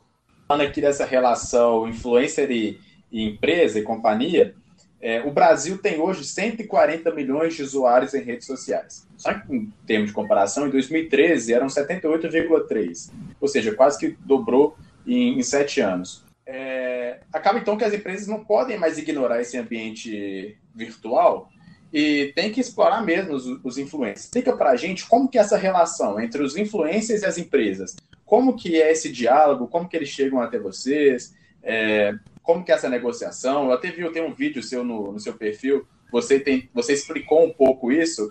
Falando 0.46 0.68
aqui 0.68 0.80
dessa 0.80 1.04
relação 1.04 1.88
influencer 1.88 2.50
e 2.50 2.78
e 3.10 3.22
empresa 3.22 3.78
e 3.78 3.82
companhia, 3.82 4.54
é, 5.00 5.20
o 5.20 5.30
Brasil 5.30 5.78
tem 5.78 6.00
hoje 6.00 6.24
140 6.24 7.12
milhões 7.14 7.54
de 7.54 7.62
usuários 7.62 8.14
em 8.14 8.22
redes 8.22 8.46
sociais. 8.46 9.06
Só 9.16 9.34
que, 9.34 9.54
em 9.54 9.72
termos 9.86 10.08
de 10.08 10.14
comparação, 10.14 10.66
em 10.66 10.70
2013 10.70 11.52
eram 11.52 11.66
78,3, 11.66 13.12
ou 13.40 13.48
seja, 13.48 13.74
quase 13.74 13.98
que 13.98 14.16
dobrou 14.24 14.76
em, 15.06 15.38
em 15.38 15.42
sete 15.42 15.80
anos. 15.80 16.24
É, 16.46 17.20
acaba 17.32 17.58
então 17.58 17.76
que 17.76 17.84
as 17.84 17.92
empresas 17.92 18.26
não 18.26 18.44
podem 18.44 18.78
mais 18.78 18.98
ignorar 18.98 19.40
esse 19.40 19.58
ambiente 19.58 20.56
virtual 20.74 21.50
e 21.92 22.32
tem 22.34 22.52
que 22.52 22.60
explorar 22.60 23.02
mesmo 23.04 23.34
os, 23.34 23.46
os 23.64 23.78
influencers. 23.78 24.24
Explica 24.24 24.56
para 24.56 24.70
a 24.70 24.76
gente 24.76 25.06
como 25.06 25.28
que 25.28 25.38
é 25.38 25.40
essa 25.40 25.56
relação 25.56 26.20
entre 26.20 26.42
os 26.42 26.56
influencers 26.56 27.22
e 27.22 27.26
as 27.26 27.38
empresas. 27.38 27.96
Como 28.24 28.56
que 28.56 28.80
é 28.80 28.90
esse 28.90 29.10
diálogo, 29.10 29.68
como 29.68 29.88
que 29.88 29.96
eles 29.96 30.08
chegam 30.08 30.40
até 30.40 30.58
vocês, 30.58 31.34
é, 31.62 32.14
como 32.46 32.64
que 32.64 32.70
é 32.70 32.76
essa 32.76 32.88
negociação? 32.88 33.64
Eu 33.66 33.72
até 33.72 33.90
vi, 33.90 34.02
eu 34.02 34.12
tenho 34.12 34.28
um 34.28 34.32
vídeo 34.32 34.62
seu 34.62 34.84
no, 34.84 35.12
no 35.12 35.18
seu 35.18 35.34
perfil, 35.34 35.86
você, 36.12 36.38
tem, 36.38 36.70
você 36.72 36.92
explicou 36.92 37.44
um 37.44 37.52
pouco 37.52 37.90
isso. 37.90 38.30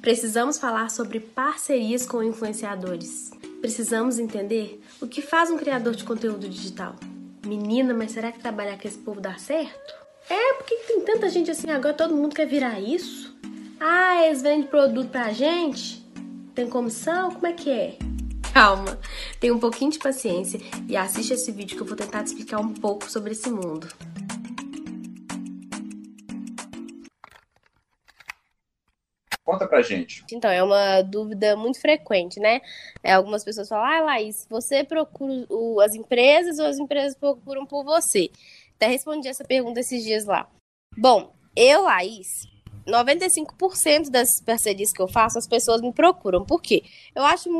Precisamos 0.00 0.58
falar 0.58 0.90
sobre 0.90 1.20
parcerias 1.20 2.06
com 2.06 2.22
influenciadores. 2.22 3.30
Precisamos 3.60 4.18
entender 4.18 4.80
o 5.00 5.06
que 5.06 5.20
faz 5.20 5.50
um 5.50 5.58
criador 5.58 5.94
de 5.94 6.02
conteúdo 6.02 6.48
digital. 6.48 6.96
Menina, 7.46 7.92
mas 7.92 8.12
será 8.12 8.32
que 8.32 8.40
trabalhar 8.40 8.80
com 8.80 8.88
esse 8.88 8.98
povo 8.98 9.20
dá 9.20 9.36
certo? 9.36 9.94
É, 10.30 10.54
porque 10.54 10.74
tem 10.88 11.02
tanta 11.02 11.28
gente 11.28 11.50
assim 11.50 11.70
agora, 11.70 11.94
todo 11.94 12.16
mundo 12.16 12.34
quer 12.34 12.46
virar 12.46 12.80
isso? 12.80 13.36
Ah, 13.78 14.24
eles 14.24 14.40
vendem 14.40 14.66
produto 14.66 15.10
pra 15.10 15.32
gente? 15.32 16.04
Tem 16.54 16.68
comissão? 16.68 17.32
Como 17.32 17.46
é 17.46 17.52
que 17.52 17.70
é? 17.70 17.98
Calma, 18.52 18.98
tenha 19.40 19.54
um 19.54 19.58
pouquinho 19.58 19.90
de 19.90 19.98
paciência 19.98 20.60
e 20.86 20.94
assiste 20.94 21.32
esse 21.32 21.50
vídeo 21.50 21.74
que 21.74 21.82
eu 21.82 21.86
vou 21.86 21.96
tentar 21.96 22.22
te 22.22 22.26
explicar 22.26 22.60
um 22.60 22.74
pouco 22.74 23.10
sobre 23.10 23.32
esse 23.32 23.50
mundo. 23.50 23.88
Conta 29.42 29.66
pra 29.66 29.80
gente. 29.80 30.22
Então, 30.30 30.50
é 30.50 30.62
uma 30.62 31.00
dúvida 31.00 31.56
muito 31.56 31.80
frequente, 31.80 32.38
né? 32.38 32.60
É, 33.02 33.14
algumas 33.14 33.42
pessoas 33.42 33.70
falam, 33.70 33.86
ah, 33.86 34.04
Laís, 34.04 34.46
você 34.50 34.84
procura 34.84 35.46
o, 35.48 35.80
as 35.80 35.94
empresas 35.94 36.58
ou 36.58 36.66
as 36.66 36.78
empresas 36.78 37.16
procuram 37.16 37.64
por 37.64 37.82
você? 37.84 38.30
Até 38.76 38.86
respondi 38.86 39.28
essa 39.28 39.44
pergunta 39.44 39.80
esses 39.80 40.04
dias 40.04 40.26
lá. 40.26 40.46
Bom, 40.96 41.32
eu, 41.56 41.84
Laís, 41.84 42.26
95% 42.86 44.10
das 44.10 44.28
parcerias 44.44 44.92
que 44.92 45.00
eu 45.00 45.08
faço, 45.08 45.38
as 45.38 45.48
pessoas 45.48 45.80
me 45.80 45.92
procuram. 45.92 46.44
Por 46.44 46.60
quê? 46.60 46.82
Eu 47.14 47.24
acho 47.24 47.50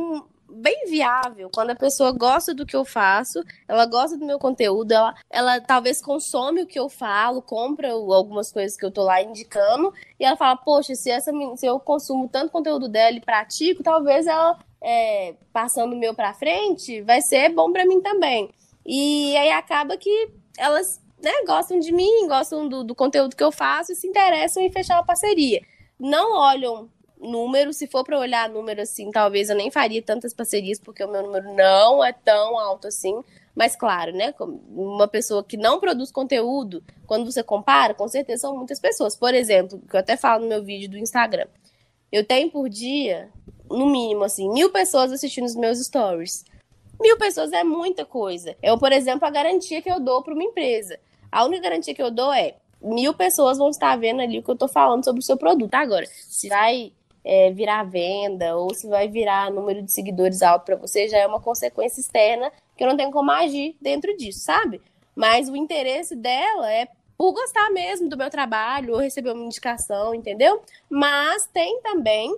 bem 0.52 0.86
viável 0.86 1.50
quando 1.52 1.70
a 1.70 1.74
pessoa 1.74 2.12
gosta 2.12 2.54
do 2.54 2.66
que 2.66 2.76
eu 2.76 2.84
faço, 2.84 3.42
ela 3.66 3.86
gosta 3.86 4.16
do 4.16 4.26
meu 4.26 4.38
conteúdo, 4.38 4.92
ela, 4.92 5.14
ela 5.30 5.60
talvez 5.60 6.00
consome 6.02 6.62
o 6.62 6.66
que 6.66 6.78
eu 6.78 6.88
falo, 6.88 7.40
compra 7.40 7.92
algumas 7.92 8.52
coisas 8.52 8.76
que 8.76 8.84
eu 8.84 8.90
tô 8.90 9.02
lá 9.02 9.22
indicando, 9.22 9.92
e 10.20 10.24
ela 10.24 10.36
fala, 10.36 10.56
poxa, 10.56 10.94
se, 10.94 11.10
essa, 11.10 11.32
se 11.56 11.66
eu 11.66 11.80
consumo 11.80 12.28
tanto 12.28 12.52
conteúdo 12.52 12.88
dela 12.88 13.16
e 13.16 13.20
pratico, 13.20 13.82
talvez 13.82 14.26
ela, 14.26 14.58
é, 14.80 15.34
passando 15.52 15.94
o 15.94 15.98
meu 15.98 16.14
pra 16.14 16.34
frente, 16.34 17.00
vai 17.02 17.22
ser 17.22 17.48
bom 17.48 17.72
para 17.72 17.86
mim 17.86 18.00
também. 18.00 18.50
E 18.84 19.36
aí 19.36 19.50
acaba 19.50 19.96
que 19.96 20.30
elas 20.58 21.00
né, 21.22 21.30
gostam 21.46 21.78
de 21.78 21.92
mim, 21.92 22.26
gostam 22.26 22.68
do, 22.68 22.82
do 22.82 22.94
conteúdo 22.94 23.36
que 23.36 23.44
eu 23.44 23.52
faço 23.52 23.92
e 23.92 23.96
se 23.96 24.06
interessam 24.06 24.62
em 24.62 24.72
fechar 24.72 24.96
uma 24.96 25.06
parceria. 25.06 25.62
Não 25.98 26.36
olham 26.36 26.90
número, 27.22 27.72
se 27.72 27.86
for 27.86 28.04
para 28.04 28.18
olhar 28.18 28.48
número 28.48 28.82
assim, 28.82 29.10
talvez 29.10 29.48
eu 29.48 29.56
nem 29.56 29.70
faria 29.70 30.02
tantas 30.02 30.34
parcerias, 30.34 30.78
porque 30.78 31.04
o 31.04 31.10
meu 31.10 31.22
número 31.22 31.54
não 31.54 32.04
é 32.04 32.12
tão 32.12 32.58
alto 32.58 32.88
assim. 32.88 33.22
Mas 33.54 33.76
claro, 33.76 34.12
né? 34.12 34.34
Uma 34.70 35.06
pessoa 35.06 35.44
que 35.44 35.56
não 35.56 35.78
produz 35.78 36.10
conteúdo, 36.10 36.82
quando 37.06 37.30
você 37.30 37.42
compara, 37.42 37.94
com 37.94 38.08
certeza 38.08 38.42
são 38.42 38.56
muitas 38.56 38.80
pessoas. 38.80 39.14
Por 39.14 39.34
exemplo, 39.34 39.80
que 39.88 39.94
eu 39.94 40.00
até 40.00 40.16
falo 40.16 40.42
no 40.42 40.48
meu 40.48 40.64
vídeo 40.64 40.90
do 40.90 40.98
Instagram. 40.98 41.46
Eu 42.10 42.26
tenho 42.26 42.50
por 42.50 42.68
dia, 42.68 43.30
no 43.70 43.86
mínimo, 43.86 44.24
assim, 44.24 44.50
mil 44.52 44.70
pessoas 44.70 45.12
assistindo 45.12 45.44
os 45.44 45.54
meus 45.54 45.78
stories. 45.78 46.44
Mil 47.00 47.16
pessoas 47.18 47.52
é 47.52 47.64
muita 47.64 48.04
coisa. 48.04 48.56
Eu, 48.62 48.78
por 48.78 48.92
exemplo, 48.92 49.26
a 49.26 49.30
garantia 49.30 49.82
que 49.82 49.90
eu 49.90 50.00
dou 50.00 50.22
para 50.22 50.34
uma 50.34 50.44
empresa. 50.44 50.98
A 51.30 51.44
única 51.44 51.62
garantia 51.62 51.94
que 51.94 52.02
eu 52.02 52.10
dou 52.10 52.32
é 52.32 52.56
mil 52.82 53.14
pessoas 53.14 53.58
vão 53.58 53.70
estar 53.70 53.96
vendo 53.96 54.20
ali 54.20 54.38
o 54.38 54.42
que 54.42 54.50
eu 54.50 54.54
estou 54.54 54.68
falando 54.68 55.04
sobre 55.04 55.20
o 55.20 55.24
seu 55.24 55.36
produto. 55.36 55.74
Agora, 55.74 56.06
se 56.06 56.48
vai 56.48 56.92
é, 57.24 57.50
virar 57.50 57.84
venda 57.84 58.56
ou 58.56 58.74
se 58.74 58.88
vai 58.88 59.08
virar 59.08 59.50
número 59.50 59.82
de 59.82 59.92
seguidores 59.92 60.42
alto 60.42 60.64
para 60.64 60.76
você, 60.76 61.08
já 61.08 61.18
é 61.18 61.26
uma 61.26 61.40
consequência 61.40 62.00
externa 62.00 62.52
que 62.76 62.82
eu 62.82 62.88
não 62.88 62.96
tenho 62.96 63.10
como 63.10 63.30
agir 63.30 63.76
dentro 63.80 64.16
disso, 64.16 64.40
sabe? 64.40 64.80
Mas 65.14 65.48
o 65.48 65.56
interesse 65.56 66.16
dela 66.16 66.72
é 66.72 66.88
por 67.16 67.32
gostar 67.32 67.70
mesmo 67.70 68.08
do 68.08 68.16
meu 68.16 68.30
trabalho 68.30 68.94
ou 68.94 69.00
receber 69.00 69.30
uma 69.32 69.44
indicação, 69.44 70.14
entendeu? 70.14 70.62
Mas 70.90 71.46
tem 71.52 71.80
também 71.82 72.34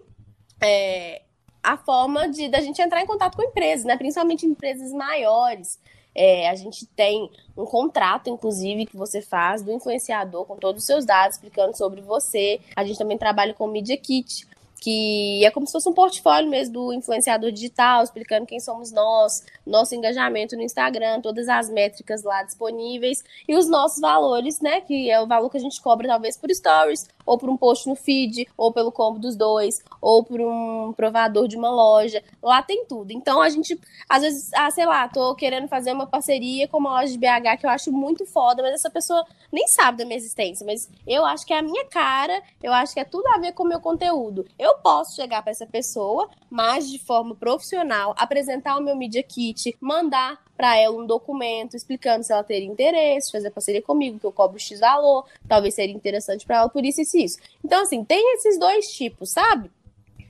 é, 0.61 1.23
a 1.62 1.76
forma 1.76 2.29
de 2.29 2.49
da 2.49 2.61
gente 2.61 2.83
entrar 2.83 3.00
em 3.00 3.07
contato 3.07 3.37
com 3.37 3.43
empresas, 3.43 3.85
né? 3.85 3.97
Principalmente 3.97 4.45
empresas 4.45 4.93
maiores. 4.93 5.79
É, 6.14 6.49
a 6.49 6.55
gente 6.55 6.87
tem 6.87 7.29
um 7.57 7.64
contrato, 7.64 8.31
inclusive, 8.31 8.87
que 8.87 8.97
você 8.97 9.21
faz 9.21 9.62
do 9.62 9.73
influenciador 9.73 10.45
com 10.45 10.57
todos 10.57 10.83
os 10.83 10.87
seus 10.87 11.05
dados, 11.05 11.37
explicando 11.37 11.76
sobre 11.76 12.00
você. 12.00 12.61
A 12.76 12.85
gente 12.85 12.99
também 12.99 13.19
trabalha 13.19 13.53
com 13.53 13.67
Media 13.67 13.97
Kit, 13.97 14.47
que 14.85 15.43
é 15.43 15.50
como 15.50 15.67
se 15.67 15.73
fosse 15.73 15.88
um 15.88 15.95
portfólio 15.95 16.50
mesmo 16.50 16.75
do 16.75 16.93
influenciador 16.93 17.50
digital, 17.50 18.05
explicando 18.05 18.45
quem 18.45 18.61
somos 18.61 18.93
nós, 18.93 19.43
nosso 19.67 19.95
engajamento 19.95 20.55
no 20.55 20.61
Instagram, 20.61 21.23
todas 21.23 21.49
as 21.49 21.71
métricas 21.71 22.23
lá 22.23 22.43
disponíveis 22.43 23.25
e 23.49 23.57
os 23.57 23.67
nossos 23.67 23.99
valores, 23.99 24.61
né? 24.61 24.83
Que 24.83 25.11
é 25.11 25.19
o 25.19 25.26
valor 25.26 25.49
que 25.49 25.57
a 25.57 25.61
gente 25.61 25.81
cobra 25.81 26.07
talvez 26.07 26.37
por 26.37 26.50
stories, 26.50 27.09
ou 27.25 27.38
por 27.38 27.49
um 27.49 27.57
post 27.57 27.88
no 27.88 27.95
feed, 27.95 28.47
ou 28.57 28.73
pelo 28.73 28.93
combo 28.93 29.19
dos 29.19 29.37
dois, 29.37 29.83
ou 30.00 30.25
por 30.25 30.40
um 30.40 30.93
provador 30.93 31.49
de 31.49 31.57
uma 31.57 31.71
loja. 31.71 32.23
Lá 32.43 32.62
tem 32.62 32.85
tudo. 32.87 33.12
Então 33.12 33.40
a 33.40 33.49
gente, 33.49 33.78
às 34.09 34.23
vezes, 34.23 34.50
ah, 34.54 34.71
sei 34.71 34.87
lá, 34.87 35.09
tô 35.09 35.35
querendo 35.35 35.69
fazer 35.69 35.93
uma 35.93 36.07
parceria 36.07 36.69
com 36.69 36.78
uma 36.78 37.00
loja 37.00 37.12
de 37.12 37.19
BH 37.19 37.59
que 37.59 37.66
eu 37.66 37.71
acho 37.71 37.93
muito 37.93 38.26
foda, 38.26 38.62
mas 38.62 38.75
essa 38.75 38.90
pessoa 38.90 39.25
nem 39.52 39.66
sabe 39.69 39.99
da 39.99 40.04
minha 40.04 40.16
existência. 40.16 40.64
Mas 40.66 40.88
eu 41.07 41.25
acho 41.25 41.47
que 41.47 41.52
é 41.52 41.59
a 41.59 41.62
minha 41.62 41.85
cara, 41.87 42.43
eu 42.62 42.73
acho 42.73 42.95
que 42.95 43.00
é 43.00 43.04
tudo 43.04 43.26
a 43.28 43.38
ver 43.38 43.52
com 43.52 43.62
o 43.62 43.69
meu 43.69 43.81
conteúdo. 43.81 44.47
Eu 44.59 44.76
posso 44.78 45.16
chegar 45.16 45.43
para 45.43 45.52
essa 45.52 45.66
pessoa, 45.66 46.28
mas 46.50 46.90
de 46.90 46.99
forma 46.99 47.35
profissional, 47.35 48.14
apresentar 48.19 48.76
o 48.76 48.83
meu 48.83 48.97
Media 48.97 49.23
Kit, 49.23 49.76
mandar 49.81 50.43
para 50.56 50.76
ela 50.78 50.96
um 50.96 51.06
documento 51.06 51.76
explicando 51.76 52.25
se 52.25 52.32
ela 52.32 52.44
teria 52.44 52.68
interesse, 52.68 53.32
fazer 53.32 53.50
parceria 53.50 53.82
comigo, 53.82 54.18
que 54.18 54.26
eu 54.26 54.32
cobro 54.32 54.58
X 54.58 54.80
valor, 54.80 55.26
talvez 55.49 55.75
seria 55.75 55.94
interessante 55.94 56.46
para 56.46 56.58
ela 56.58 56.68
por 56.68 56.84
isso 56.84 57.00
e 57.00 57.25
isso. 57.25 57.38
Então, 57.64 57.82
assim, 57.82 58.04
tem 58.04 58.34
esses 58.34 58.58
dois 58.58 58.87
tipos, 58.88 59.32
sabe? 59.32 59.70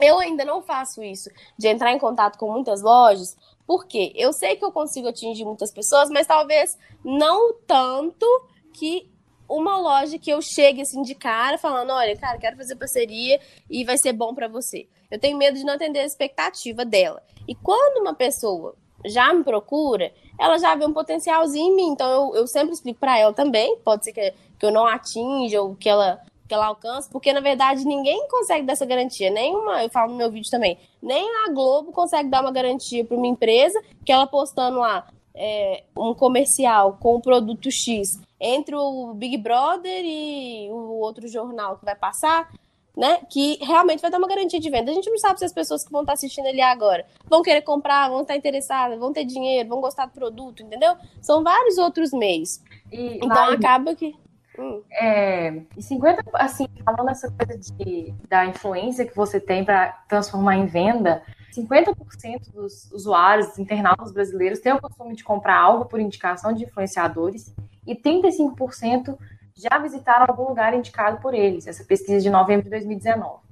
Eu 0.01 0.19
ainda 0.19 0.45
não 0.45 0.63
faço 0.63 1.03
isso 1.03 1.31
de 1.57 1.69
entrar 1.69 1.93
em 1.93 1.99
contato 1.99 2.39
com 2.39 2.51
muitas 2.51 2.83
lojas, 2.83 3.37
porque 3.67 4.13
eu 4.15 4.33
sei 4.33 4.57
que 4.57 4.65
eu 4.65 4.73
consigo 4.73 5.09
atingir 5.09 5.45
muitas 5.45 5.71
pessoas, 5.71 6.11
mas 6.11 6.27
talvez 6.27 6.77
não 7.05 7.55
tanto 7.67 8.27
que 8.73 9.09
uma 9.49 9.79
loja 9.79 10.19
que 10.19 10.31
eu 10.31 10.41
chegue 10.41 10.81
assim 10.83 11.03
de 11.03 11.15
cara 11.15 11.59
falando, 11.59 11.91
olha, 11.91 12.17
cara, 12.17 12.39
quero 12.39 12.57
fazer 12.57 12.77
parceria 12.77 13.41
e 13.71 13.85
vai 13.85 13.97
ser 13.99 14.13
bom 14.13 14.35
para 14.35 14.49
você. 14.49 14.89
Eu 15.11 15.19
tenho 15.19 15.39
medo 15.39 15.57
de 15.57 15.65
não 15.65 15.75
atender 15.75 16.01
a 16.01 16.05
expectativa 16.05 16.85
dela. 16.85 17.23
E 17.47 17.55
quando 17.55 18.01
uma 18.01 18.15
pessoa 18.15 18.75
já 19.05 19.33
me 19.33 19.45
procura, 19.45 20.13
ela 20.39 20.59
já 20.59 20.75
vê 20.75 20.85
um 20.85 20.93
potencialzinho 20.93 21.73
em 21.73 21.77
mim. 21.77 21.89
Então 21.89 22.11
eu, 22.11 22.37
eu 22.41 22.47
sempre 22.47 22.73
explico 22.75 23.01
para 23.01 23.19
ela 23.19 23.33
também, 23.33 23.77
pode 23.79 24.05
ser 24.05 24.13
que, 24.13 24.33
que 24.59 24.67
eu 24.67 24.73
não 24.73 24.87
atinja 24.87 25.61
ou 25.63 25.75
que 25.75 25.89
ela 25.89 26.21
que 26.47 26.53
ela 26.53 26.67
alcance, 26.67 27.09
porque 27.09 27.33
na 27.33 27.41
verdade 27.41 27.87
ninguém 27.87 28.29
consegue 28.29 28.67
dar 28.67 28.75
essa 28.75 28.85
garantia, 28.85 29.31
nenhuma, 29.31 29.83
eu 29.83 29.89
falo 29.89 30.13
no 30.13 30.19
meu 30.19 30.31
vídeo 30.31 30.51
também, 30.51 30.79
nem 31.01 31.27
a 31.47 31.51
Globo 31.51 31.91
consegue 31.91 32.29
dar 32.29 32.43
uma 32.43 32.53
garantia 32.53 33.03
para 33.03 33.17
uma 33.17 33.27
empresa 33.27 33.83
que 34.05 34.13
ela 34.13 34.27
postando 34.27 34.79
lá 34.79 35.07
é, 35.35 35.85
um 35.97 36.15
comercial 36.15 36.99
com 37.01 37.17
o 37.17 37.21
produto 37.21 37.71
X 37.71 38.21
entre 38.39 38.77
o 38.77 39.15
Big 39.15 39.39
Brother 39.39 40.05
e 40.05 40.69
o 40.71 40.99
outro 41.01 41.27
jornal 41.27 41.79
que 41.79 41.85
vai 41.85 41.97
passar, 41.97 42.53
né? 42.97 43.21
Que 43.29 43.59
realmente 43.63 44.01
vai 44.01 44.11
dar 44.11 44.19
uma 44.19 44.29
garantia 44.29 44.61
de 44.61 44.71
venda. 44.71 44.91
A 44.91 44.95
gente 44.95 45.11
não 45.11 45.19
sabe 45.19 45.39
se 45.39 45.45
as 45.45 45.53
pessoas 45.53 45.85
que 45.85 45.91
vão 45.91 46.03
estar 46.03 46.13
assistindo 46.13 46.47
ali 46.47 46.61
agora 46.61 47.05
vão 47.29 47.43
querer 47.43 47.63
comprar, 47.63 48.09
vão 48.09 48.23
estar 48.23 48.37
interessadas, 48.37 48.99
vão 48.99 49.13
ter 49.13 49.25
dinheiro, 49.25 49.69
vão 49.69 49.81
gostar 49.81 50.07
do 50.07 50.13
produto, 50.13 50.63
entendeu? 50.63 50.95
São 51.21 51.43
vários 51.43 51.79
outros 51.79 52.13
meios. 52.13 52.61
E, 52.93 53.17
então 53.17 53.51
acaba 53.51 53.95
que. 53.95 54.15
Hum. 54.57 54.83
É, 54.93 55.63
e 55.77 55.83
50, 55.83 56.23
assim, 56.35 56.69
falando 56.85 57.11
essa 57.11 57.29
coisa 57.29 57.59
de, 57.59 58.15
da 58.29 58.47
influência 58.47 59.05
que 59.05 59.17
você 59.17 59.41
tem 59.41 59.65
para 59.65 59.89
transformar 60.09 60.57
em 60.57 60.67
venda, 60.67 61.25
50% 61.53 62.53
dos 62.53 62.91
usuários, 62.93 63.49
dos 63.49 63.59
internautas 63.59 64.13
brasileiros, 64.13 64.61
têm 64.61 64.73
o 64.73 64.81
costume 64.81 65.17
de 65.17 65.25
comprar 65.25 65.57
algo 65.57 65.87
por 65.87 65.99
indicação 65.99 66.53
de 66.53 66.65
influenciadores 66.65 67.53
e 67.85 67.97
35% 67.97 69.19
já 69.57 69.79
visitaram 69.79 70.27
algum 70.29 70.49
lugar 70.49 70.75
indicado 70.75 71.21
por 71.21 71.33
eles, 71.33 71.67
essa 71.67 71.85
pesquisa 71.85 72.21
de 72.21 72.31
novembro 72.31 72.65
de 72.65 72.71
2019. 72.71 73.43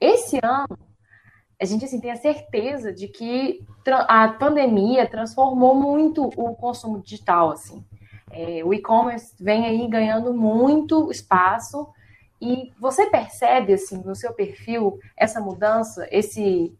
Esse 0.00 0.38
ano, 0.42 0.78
a 1.60 1.64
gente 1.64 1.84
assim, 1.84 2.00
tem 2.00 2.10
a 2.10 2.16
certeza 2.16 2.92
de 2.92 3.08
que 3.08 3.64
a 3.86 4.28
pandemia 4.28 5.08
transformou 5.08 5.74
muito 5.74 6.24
o 6.24 6.54
consumo 6.54 7.00
digital. 7.00 7.50
Assim. 7.50 7.84
É, 8.30 8.62
o 8.64 8.72
e-commerce 8.72 9.34
vem 9.38 9.66
aí 9.66 9.86
ganhando 9.88 10.32
muito 10.32 11.10
espaço 11.10 11.88
e 12.40 12.72
você 12.78 13.06
percebe 13.06 13.72
assim 13.72 13.98
no 14.04 14.14
seu 14.14 14.32
perfil 14.32 14.98
essa 15.16 15.40
mudança, 15.40 16.06
esse, 16.10 16.72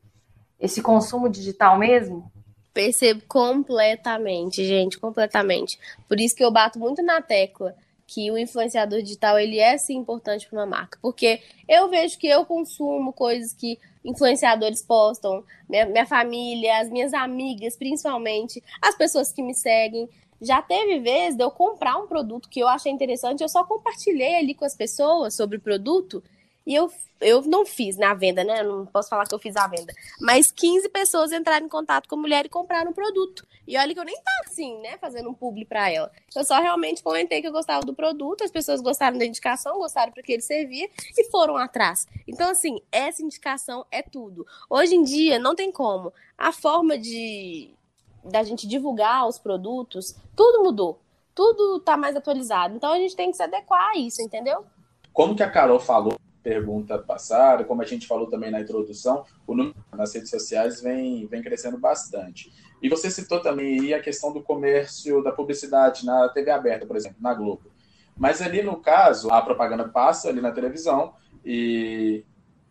esse 0.61 0.81
consumo 0.81 1.29
digital 1.29 1.77
mesmo? 1.77 2.31
Percebo 2.73 3.23
completamente, 3.27 4.65
gente, 4.65 4.99
completamente. 4.99 5.79
Por 6.07 6.21
isso 6.21 6.37
que 6.37 6.45
eu 6.45 6.53
bato 6.53 6.79
muito 6.79 7.03
na 7.03 7.21
tecla 7.21 7.75
que 8.09 8.31
o 8.31 8.39
influenciador 8.39 9.03
digital 9.03 9.39
ele 9.39 9.59
é 9.59 9.77
sim 9.77 9.97
importante 9.97 10.49
para 10.49 10.59
uma 10.59 10.67
marca, 10.67 10.99
porque 11.03 11.43
eu 11.69 11.91
vejo 11.91 12.19
que 12.19 12.27
eu 12.27 12.43
consumo 12.47 13.13
coisas 13.13 13.53
que 13.53 13.79
influenciadores 14.03 14.83
postam, 14.83 15.45
minha, 15.69 15.85
minha 15.85 16.07
família, 16.07 16.81
as 16.81 16.89
minhas 16.89 17.13
amigas, 17.13 17.77
principalmente, 17.77 18.65
as 18.81 18.97
pessoas 18.97 19.31
que 19.31 19.43
me 19.43 19.55
seguem. 19.55 20.09
Já 20.41 20.63
teve 20.63 21.01
vez 21.01 21.37
de 21.37 21.45
eu 21.45 21.51
comprar 21.51 21.99
um 21.99 22.07
produto 22.07 22.49
que 22.49 22.61
eu 22.61 22.69
achei 22.69 22.91
interessante, 22.91 23.43
eu 23.43 23.49
só 23.49 23.63
compartilhei 23.63 24.37
ali 24.37 24.55
com 24.55 24.65
as 24.65 24.75
pessoas 24.75 25.35
sobre 25.35 25.59
o 25.59 25.61
produto 25.61 26.25
e 26.69 26.75
eu 26.75 26.93
eu 27.21 27.43
não 27.43 27.67
fiz 27.67 27.97
na 27.97 28.15
venda, 28.15 28.45
né? 28.45 28.63
não 28.63 28.87
posso 28.87 29.09
falar 29.09 29.27
que 29.27 29.35
eu 29.35 29.41
fiz 29.41 29.57
a 29.57 29.67
venda. 29.67 29.93
Mas 30.21 30.53
15 30.53 30.89
pessoas 30.91 31.33
entraram 31.33 31.67
em 31.67 31.69
contato 31.69 32.09
com 32.09 32.15
a 32.15 32.19
mulher 32.19 32.47
e 32.47 32.49
compraram 32.49 32.93
o 32.93 32.95
produto. 32.95 33.45
E 33.67 33.77
olha 33.77 33.93
que 33.93 33.99
eu 33.99 34.05
nem 34.05 34.15
tava 34.15 34.39
assim, 34.47 34.79
né? 34.81 34.97
Fazendo 34.99 35.29
um 35.29 35.35
publi 35.35 35.65
para 35.65 35.91
ela. 35.91 36.13
Eu 36.37 36.45
só 36.45 36.61
realmente 36.61 37.03
comentei 37.03 37.41
que 37.41 37.49
eu 37.49 37.53
gostava 37.53 37.85
do 37.85 37.93
produto, 37.93 38.45
as 38.45 38.53
pessoas 38.53 38.81
gostaram 38.81 39.19
da 39.19 39.25
indicação, 39.25 39.79
gostaram 39.79 40.13
para 40.13 40.23
que 40.23 40.33
ele 40.33 40.43
servia 40.43 40.89
e 41.17 41.25
foram 41.25 41.57
atrás. 41.57 42.07
Então, 42.27 42.51
assim, 42.51 42.81
essa 42.93 43.21
indicação 43.21 43.85
é 43.91 44.01
tudo. 44.01 44.47
Hoje 44.71 44.95
em 44.95 45.03
dia, 45.03 45.41
não 45.41 45.57
tem 45.57 45.73
como. 45.73 46.13
A 46.37 46.53
forma 46.53 46.97
de 46.97 47.75
da 48.23 48.45
gente 48.45 48.67
divulgar 48.69 49.27
os 49.27 49.39
produtos, 49.41 50.15
tudo 50.37 50.63
mudou. 50.63 51.01
Tudo 51.35 51.81
tá 51.81 51.97
mais 51.97 52.15
atualizado. 52.15 52.77
Então 52.77 52.93
a 52.93 52.99
gente 52.99 53.17
tem 53.17 53.31
que 53.31 53.37
se 53.37 53.43
adequar 53.43 53.91
a 53.91 53.99
isso, 53.99 54.23
entendeu? 54.23 54.65
Como 55.13 55.35
que 55.35 55.43
a 55.43 55.51
Carol 55.51 55.81
falou 55.81 56.19
pergunta 56.49 56.99
passada, 56.99 57.63
como 57.63 57.83
a 57.83 57.85
gente 57.85 58.07
falou 58.07 58.27
também 58.27 58.51
na 58.51 58.63
introdução, 58.63 59.23
o 59.47 59.55
número 59.55 59.77
nas 59.93 60.15
redes 60.15 60.31
sociais 60.31 60.81
vem, 60.81 61.27
vem 61.27 61.43
crescendo 61.43 61.77
bastante. 61.77 62.51
E 62.81 62.89
você 62.89 63.11
citou 63.11 63.41
também 63.41 63.93
a 63.93 64.01
questão 64.01 64.33
do 64.33 64.43
comércio, 64.43 65.23
da 65.23 65.31
publicidade 65.31 66.07
na 66.07 66.27
TV 66.31 66.51
aberta, 66.51 66.87
por 66.87 66.97
exemplo, 66.97 67.19
na 67.21 67.35
Globo. 67.35 67.71
Mas 68.17 68.41
ali 68.41 68.63
no 68.63 68.81
caso, 68.81 69.31
a 69.31 69.43
propaganda 69.43 69.87
passa 69.87 70.31
ali 70.31 70.41
na 70.41 70.51
televisão 70.51 71.13
e 71.45 72.25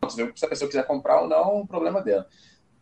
se 0.10 0.46
a 0.46 0.48
pessoa 0.48 0.68
quiser 0.68 0.88
comprar 0.88 1.22
ou 1.22 1.28
não, 1.28 1.62
o 1.62 1.68
problema 1.68 2.02
dela. 2.02 2.28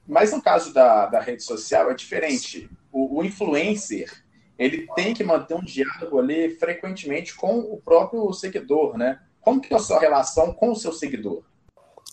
Mas 0.08 0.32
no 0.32 0.42
caso 0.42 0.74
da, 0.74 1.08
da 1.08 1.20
rede 1.20 1.44
social 1.44 1.92
é 1.92 1.94
diferente. 1.94 2.70
O, 2.90 3.20
o 3.20 3.24
influencer, 3.24 4.24
ele 4.58 4.88
tem 4.96 5.14
que 5.14 5.26
manter 5.26 5.56
um 5.56 5.64
diálogo 5.64 6.20
ali 6.20 6.52
frequentemente 6.52 7.36
com 7.36 7.60
o 7.60 7.82
próprio 7.84 8.32
seguidor, 8.32 8.98
né? 8.98 9.20
Como 9.46 9.62
que 9.62 9.72
é 9.72 9.78
a 9.78 9.80
sua 9.80 10.00
relação 10.00 10.52
com 10.52 10.72
o 10.72 10.76
seu 10.76 10.92
seguidor? 10.92 11.44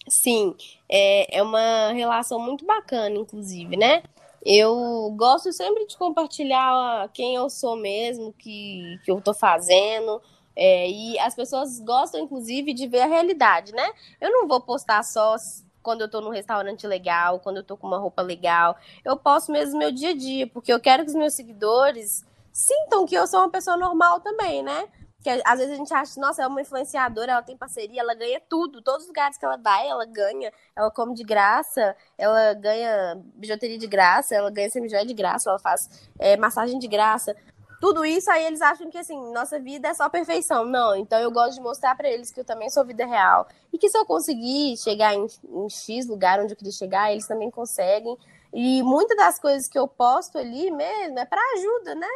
Sim, 0.07 0.55
é, 0.87 1.39
é 1.39 1.43
uma 1.43 1.91
relação 1.93 2.39
muito 2.39 2.67
bacana, 2.67 3.17
inclusive, 3.17 3.75
né? 3.75 4.03
Eu 4.45 5.11
gosto 5.17 5.51
sempre 5.51 5.87
de 5.87 5.97
compartilhar 5.97 7.09
quem 7.15 7.35
eu 7.35 7.49
sou 7.49 7.75
mesmo, 7.75 8.35
que, 8.35 9.01
que 9.03 9.11
eu 9.11 9.19
tô 9.23 9.33
fazendo. 9.33 10.21
É, 10.55 10.91
e 10.91 11.19
as 11.21 11.35
pessoas 11.35 11.81
gostam, 11.81 12.21
inclusive, 12.21 12.75
de 12.75 12.87
ver 12.87 13.01
a 13.01 13.07
realidade, 13.07 13.73
né? 13.73 13.93
Eu 14.21 14.31
não 14.31 14.47
vou 14.47 14.61
postar 14.61 15.03
só 15.03 15.37
quando 15.83 16.03
eu 16.03 16.11
tô 16.11 16.21
num 16.21 16.29
restaurante 16.29 16.87
legal, 16.87 17.41
quando 17.41 17.59
eu 17.59 17.65
tô 17.65 17.79
com 17.79 17.87
uma 17.87 17.99
roupa 17.99 18.21
legal. 18.21 18.77
Eu 19.03 19.17
posto 19.17 19.51
mesmo 19.51 19.79
meu 19.79 19.91
dia 19.91 20.11
a 20.11 20.15
dia, 20.15 20.47
porque 20.47 20.73
eu 20.73 20.81
quero 20.81 21.05
que 21.05 21.11
os 21.11 21.17
meus 21.17 21.33
seguidores 21.33 22.27
sintam 22.53 23.07
que 23.07 23.15
eu 23.15 23.27
sou 23.27 23.41
uma 23.41 23.51
pessoa 23.51 23.77
normal 23.79 24.21
também, 24.21 24.63
né? 24.63 24.87
Que 25.23 25.31
às 25.31 25.59
vezes 25.59 25.73
a 25.73 25.77
gente 25.77 25.95
acha, 25.95 26.21
nossa, 26.21 26.43
é 26.43 26.47
uma 26.47 26.61
influenciadora, 26.61 27.33
ela 27.33 27.43
tem 27.43 27.57
parceria, 27.57 28.01
ela 28.01 28.15
ganha 28.15 28.41
tudo, 28.49 28.83
todos 28.83 29.03
os 29.03 29.09
lugares 29.09 29.39
que 29.39 29.45
ela 29.45 29.57
vai, 29.57 29.87
ela 29.87 30.05
ganha, 30.05 30.53
ela 30.75 30.91
come 30.91 31.15
de 31.15 31.23
graça, 31.23 31.97
ela 32.19 32.53
ganha 32.55 33.23
bijuteria 33.35 33.79
de 33.79 33.87
graça, 33.87 34.35
ela 34.35 34.51
ganha 34.51 34.69
semijoia 34.69 35.07
de 35.07 35.15
graça, 35.15 35.49
ela 35.49 35.61
faz 35.61 36.11
é, 36.19 36.37
massagem 36.37 36.79
de 36.79 36.89
graça. 36.89 37.37
Tudo 37.81 38.05
isso 38.05 38.31
aí 38.31 38.47
eles 38.47 38.61
acham 38.61 38.91
que 38.91 38.99
assim, 38.99 39.33
nossa 39.33 39.59
vida 39.59 39.89
é 39.89 39.95
só 39.95 40.09
perfeição. 40.09 40.65
Não, 40.65 40.95
então 40.97 41.19
eu 41.19 41.31
gosto 41.31 41.55
de 41.55 41.61
mostrar 41.61 41.97
para 41.97 42.09
eles 42.09 42.31
que 42.31 42.41
eu 42.41 42.45
também 42.45 42.71
sou 42.71 42.85
vida 42.85 43.05
real. 43.05 43.47
E 43.73 43.79
que 43.79 43.89
se 43.89 43.99
eu 43.99 44.05
conseguir 44.05 44.77
chegar 44.77 45.15
em, 45.15 45.27
em 45.49 45.69
X 45.69 46.07
lugar 46.07 46.41
onde 46.41 46.53
eu 46.53 46.57
queria 46.57 46.73
chegar, 46.73 47.11
eles 47.11 47.27
também 47.27 47.51
conseguem. 47.51 48.17
E 48.53 48.83
muitas 48.83 49.17
das 49.17 49.39
coisas 49.39 49.67
que 49.67 49.79
eu 49.79 49.89
posto 49.89 50.39
ali 50.39 50.71
mesmo 50.71 51.19
é 51.19 51.25
para 51.25 51.41
ajuda, 51.57 51.95
né? 51.95 52.09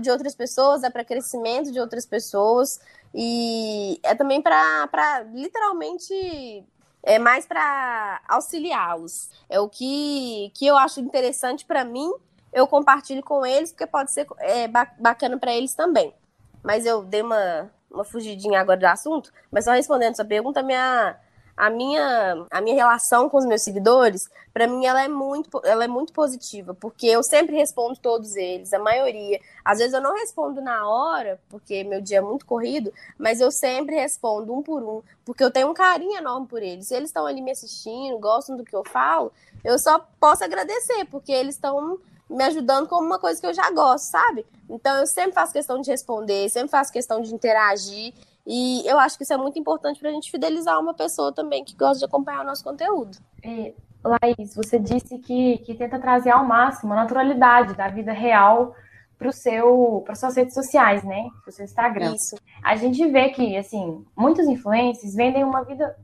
De 0.00 0.10
outras 0.10 0.34
pessoas, 0.34 0.82
é 0.82 0.90
para 0.90 1.04
crescimento 1.04 1.70
de 1.70 1.78
outras 1.78 2.06
pessoas 2.06 2.80
e 3.14 4.00
é 4.02 4.14
também 4.14 4.40
para 4.40 5.22
literalmente 5.32 6.64
é 7.02 7.18
mais 7.18 7.46
para 7.46 8.20
auxiliá-los. 8.28 9.30
É 9.48 9.60
o 9.60 9.68
que, 9.68 10.50
que 10.54 10.66
eu 10.66 10.76
acho 10.76 11.00
interessante 11.00 11.64
para 11.64 11.84
mim, 11.84 12.10
eu 12.52 12.66
compartilho 12.66 13.22
com 13.22 13.44
eles, 13.44 13.70
porque 13.70 13.86
pode 13.86 14.10
ser 14.10 14.26
é, 14.38 14.68
bacana 14.68 15.38
para 15.38 15.54
eles 15.54 15.74
também. 15.74 16.14
Mas 16.62 16.84
eu 16.84 17.04
dei 17.04 17.22
uma, 17.22 17.70
uma 17.90 18.04
fugidinha 18.04 18.60
agora 18.60 18.78
do 18.78 18.86
assunto, 18.86 19.32
mas 19.50 19.64
só 19.64 19.72
respondendo 19.72 20.16
sua 20.16 20.24
pergunta, 20.24 20.62
minha 20.62 21.16
a 21.58 21.68
minha, 21.68 22.46
a 22.52 22.60
minha 22.60 22.76
relação 22.76 23.28
com 23.28 23.36
os 23.36 23.44
meus 23.44 23.62
seguidores, 23.62 24.30
para 24.54 24.68
mim, 24.68 24.86
ela 24.86 25.02
é, 25.02 25.08
muito, 25.08 25.60
ela 25.64 25.84
é 25.84 25.88
muito 25.88 26.12
positiva, 26.12 26.72
porque 26.72 27.08
eu 27.08 27.20
sempre 27.20 27.56
respondo 27.56 27.98
todos 27.98 28.36
eles, 28.36 28.72
a 28.72 28.78
maioria. 28.78 29.40
Às 29.64 29.78
vezes 29.78 29.92
eu 29.92 30.00
não 30.00 30.14
respondo 30.14 30.60
na 30.60 30.88
hora, 30.88 31.40
porque 31.48 31.82
meu 31.82 32.00
dia 32.00 32.18
é 32.18 32.20
muito 32.20 32.46
corrido, 32.46 32.92
mas 33.18 33.40
eu 33.40 33.50
sempre 33.50 33.96
respondo 33.96 34.54
um 34.54 34.62
por 34.62 34.84
um, 34.84 35.02
porque 35.24 35.42
eu 35.42 35.50
tenho 35.50 35.68
um 35.68 35.74
carinho 35.74 36.16
enorme 36.16 36.46
por 36.46 36.62
eles. 36.62 36.86
Se 36.86 36.94
eles 36.94 37.08
estão 37.08 37.26
ali 37.26 37.42
me 37.42 37.50
assistindo, 37.50 38.16
gostam 38.20 38.56
do 38.56 38.64
que 38.64 38.76
eu 38.76 38.84
falo, 38.84 39.32
eu 39.64 39.80
só 39.80 39.98
posso 40.20 40.44
agradecer, 40.44 41.06
porque 41.06 41.32
eles 41.32 41.56
estão 41.56 41.98
me 42.30 42.44
ajudando 42.44 42.86
com 42.86 42.96
uma 42.96 43.18
coisa 43.18 43.40
que 43.40 43.46
eu 43.46 43.54
já 43.54 43.68
gosto, 43.72 44.04
sabe? 44.04 44.46
Então 44.70 44.96
eu 44.98 45.08
sempre 45.08 45.32
faço 45.32 45.52
questão 45.52 45.80
de 45.80 45.90
responder, 45.90 46.48
sempre 46.50 46.70
faço 46.70 46.92
questão 46.92 47.20
de 47.20 47.34
interagir. 47.34 48.14
E 48.50 48.82
eu 48.88 48.98
acho 48.98 49.18
que 49.18 49.24
isso 49.24 49.32
é 49.34 49.36
muito 49.36 49.58
importante 49.58 50.00
para 50.00 50.08
a 50.08 50.12
gente 50.12 50.30
fidelizar 50.30 50.80
uma 50.80 50.94
pessoa 50.94 51.30
também 51.34 51.62
que 51.62 51.76
gosta 51.76 51.98
de 51.98 52.06
acompanhar 52.06 52.40
o 52.40 52.46
nosso 52.46 52.64
conteúdo. 52.64 53.18
É, 53.44 53.74
Laís, 54.02 54.56
você 54.56 54.78
disse 54.78 55.18
que, 55.18 55.58
que 55.58 55.74
tenta 55.74 55.98
trazer 55.98 56.30
ao 56.30 56.46
máximo 56.46 56.94
a 56.94 56.96
naturalidade 56.96 57.74
da 57.74 57.88
vida 57.88 58.10
real 58.10 58.74
para 59.18 59.30
seu 59.32 60.02
para 60.06 60.14
suas 60.14 60.34
redes 60.34 60.54
sociais, 60.54 61.04
né? 61.04 61.28
Para 61.42 61.50
o 61.50 61.52
seu 61.52 61.64
Instagram. 61.66 62.14
Isso. 62.14 62.36
A 62.62 62.74
gente 62.74 63.06
vê 63.08 63.28
que 63.28 63.54
assim 63.54 64.02
muitos 64.16 64.46
influencers 64.46 65.14
vendem 65.14 65.44
uma 65.44 65.62
vida 65.62 65.94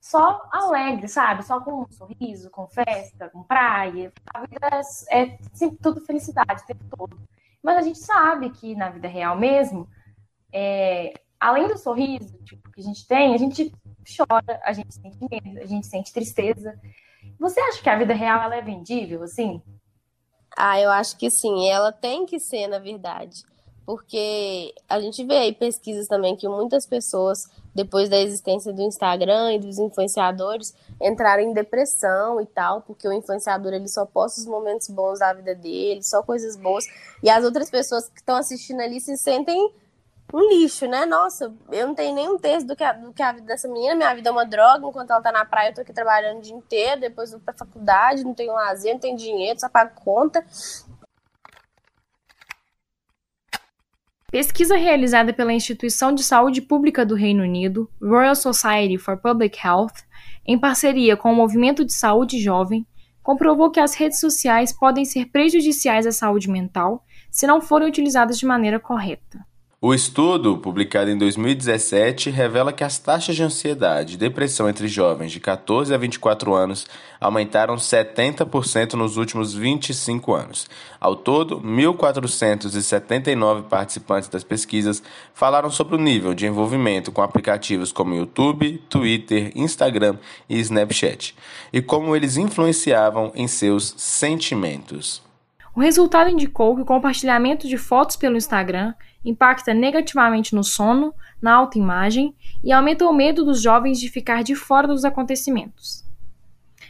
só 0.00 0.46
alegre, 0.52 1.08
sabe? 1.08 1.44
Só 1.44 1.60
com 1.60 1.82
um 1.82 1.90
sorriso, 1.90 2.48
com 2.50 2.68
festa, 2.68 3.28
com 3.28 3.42
praia. 3.42 4.12
A 4.32 4.46
vida 4.46 4.68
é, 5.10 5.22
é 5.22 5.38
sempre 5.52 5.78
tudo 5.82 6.00
felicidade 6.00 6.62
o 6.62 6.66
tempo 6.66 6.84
todo. 6.96 7.18
Mas 7.60 7.76
a 7.76 7.82
gente 7.82 7.98
sabe 7.98 8.50
que 8.50 8.76
na 8.76 8.88
vida 8.88 9.08
real 9.08 9.36
mesmo, 9.36 9.88
é, 10.52 11.12
além 11.40 11.68
do 11.68 11.78
sorriso 11.78 12.36
tipo, 12.44 12.70
que 12.70 12.80
a 12.80 12.84
gente 12.84 13.06
tem, 13.06 13.34
a 13.34 13.38
gente 13.38 13.72
chora, 14.16 14.60
a 14.64 14.72
gente 14.72 14.94
sente 14.94 15.18
medo, 15.30 15.58
a 15.60 15.66
gente 15.66 15.86
sente 15.86 16.12
tristeza. 16.12 16.78
Você 17.38 17.60
acha 17.60 17.82
que 17.82 17.90
a 17.90 17.98
vida 17.98 18.14
real 18.14 18.42
ela 18.42 18.56
é 18.56 18.62
vendível, 18.62 19.22
assim? 19.22 19.62
Ah, 20.56 20.80
eu 20.80 20.90
acho 20.90 21.16
que 21.16 21.30
sim. 21.30 21.68
Ela 21.68 21.92
tem 21.92 22.26
que 22.26 22.40
ser, 22.40 22.66
na 22.66 22.78
verdade. 22.78 23.44
Porque 23.86 24.74
a 24.88 25.00
gente 25.00 25.24
vê 25.24 25.38
aí 25.38 25.54
pesquisas 25.54 26.06
também 26.06 26.36
que 26.36 26.46
muitas 26.46 26.84
pessoas, 26.84 27.48
depois 27.74 28.08
da 28.08 28.18
existência 28.18 28.70
do 28.72 28.82
Instagram 28.82 29.54
e 29.54 29.58
dos 29.58 29.78
influenciadores, 29.78 30.74
entraram 31.00 31.42
em 31.42 31.54
depressão 31.54 32.38
e 32.40 32.44
tal, 32.44 32.82
porque 32.82 33.08
o 33.08 33.12
influenciador 33.12 33.72
ele 33.72 33.88
só 33.88 34.04
posta 34.04 34.40
os 34.40 34.46
momentos 34.46 34.88
bons 34.88 35.20
da 35.20 35.32
vida 35.32 35.54
dele, 35.54 36.02
só 36.02 36.22
coisas 36.22 36.54
boas. 36.56 36.84
E 37.22 37.30
as 37.30 37.44
outras 37.44 37.70
pessoas 37.70 38.08
que 38.08 38.20
estão 38.20 38.36
assistindo 38.36 38.80
ali 38.80 39.00
se 39.00 39.16
sentem 39.16 39.72
um 40.32 40.48
lixo, 40.48 40.86
né? 40.86 41.06
Nossa, 41.06 41.54
eu 41.70 41.86
não 41.86 41.94
tenho 41.94 42.14
nenhum 42.14 42.38
terço 42.38 42.66
do 42.66 42.76
que, 42.76 42.84
a, 42.84 42.92
do 42.92 43.12
que 43.12 43.22
a 43.22 43.32
vida 43.32 43.46
dessa 43.46 43.68
menina. 43.68 43.94
Minha 43.94 44.14
vida 44.14 44.28
é 44.28 44.32
uma 44.32 44.44
droga. 44.44 44.86
Enquanto 44.86 45.10
ela 45.10 45.22
tá 45.22 45.32
na 45.32 45.44
praia, 45.44 45.70
eu 45.70 45.74
tô 45.74 45.80
aqui 45.80 45.92
trabalhando 45.92 46.38
o 46.38 46.42
dia 46.42 46.54
inteiro. 46.54 47.00
Depois 47.00 47.30
vou 47.30 47.40
pra 47.40 47.54
faculdade, 47.54 48.24
não 48.24 48.34
tenho 48.34 48.52
lazer, 48.52 48.92
não 48.92 49.00
tenho 49.00 49.16
dinheiro, 49.16 49.58
só 49.58 49.68
pago 49.68 49.92
conta. 49.94 50.44
Pesquisa 54.30 54.76
realizada 54.76 55.32
pela 55.32 55.54
Instituição 55.54 56.12
de 56.12 56.22
Saúde 56.22 56.60
Pública 56.60 57.06
do 57.06 57.14
Reino 57.14 57.42
Unido, 57.42 57.90
Royal 57.98 58.34
Society 58.34 58.98
for 58.98 59.16
Public 59.16 59.58
Health, 59.66 60.04
em 60.46 60.58
parceria 60.58 61.16
com 61.16 61.32
o 61.32 61.34
Movimento 61.34 61.82
de 61.82 61.94
Saúde 61.94 62.38
Jovem, 62.38 62.86
comprovou 63.22 63.70
que 63.70 63.80
as 63.80 63.94
redes 63.94 64.20
sociais 64.20 64.70
podem 64.70 65.06
ser 65.06 65.30
prejudiciais 65.30 66.06
à 66.06 66.12
saúde 66.12 66.50
mental 66.50 67.02
se 67.30 67.46
não 67.46 67.58
forem 67.62 67.88
utilizadas 67.88 68.38
de 68.38 68.44
maneira 68.44 68.78
correta. 68.78 69.46
O 69.80 69.94
estudo, 69.94 70.58
publicado 70.58 71.08
em 71.08 71.16
2017, 71.16 72.30
revela 72.30 72.72
que 72.72 72.82
as 72.82 72.98
taxas 72.98 73.36
de 73.36 73.44
ansiedade 73.44 74.14
e 74.14 74.16
depressão 74.16 74.68
entre 74.68 74.88
jovens 74.88 75.30
de 75.30 75.38
14 75.38 75.94
a 75.94 75.96
24 75.96 76.52
anos 76.52 76.84
aumentaram 77.20 77.76
70% 77.76 78.94
nos 78.94 79.16
últimos 79.16 79.54
25 79.54 80.34
anos. 80.34 80.68
Ao 80.98 81.14
todo, 81.14 81.60
1.479 81.60 83.68
participantes 83.68 84.28
das 84.28 84.42
pesquisas 84.42 85.00
falaram 85.32 85.70
sobre 85.70 85.94
o 85.94 86.00
nível 86.00 86.34
de 86.34 86.44
envolvimento 86.44 87.12
com 87.12 87.22
aplicativos 87.22 87.92
como 87.92 88.16
YouTube, 88.16 88.82
Twitter, 88.88 89.52
Instagram 89.54 90.16
e 90.48 90.58
Snapchat, 90.58 91.36
e 91.72 91.80
como 91.80 92.16
eles 92.16 92.36
influenciavam 92.36 93.30
em 93.32 93.46
seus 93.46 93.94
sentimentos. 93.96 95.22
O 95.72 95.80
resultado 95.80 96.28
indicou 96.28 96.74
que 96.74 96.82
o 96.82 96.84
compartilhamento 96.84 97.68
de 97.68 97.78
fotos 97.78 98.16
pelo 98.16 98.36
Instagram 98.36 98.92
impacta 99.24 99.74
negativamente 99.74 100.54
no 100.54 100.62
sono, 100.64 101.14
na 101.40 101.54
autoimagem 101.54 102.34
e 102.62 102.72
aumenta 102.72 103.06
o 103.06 103.12
medo 103.12 103.44
dos 103.44 103.60
jovens 103.60 103.98
de 103.98 104.08
ficar 104.08 104.42
de 104.42 104.54
fora 104.54 104.86
dos 104.86 105.04
acontecimentos. 105.04 106.04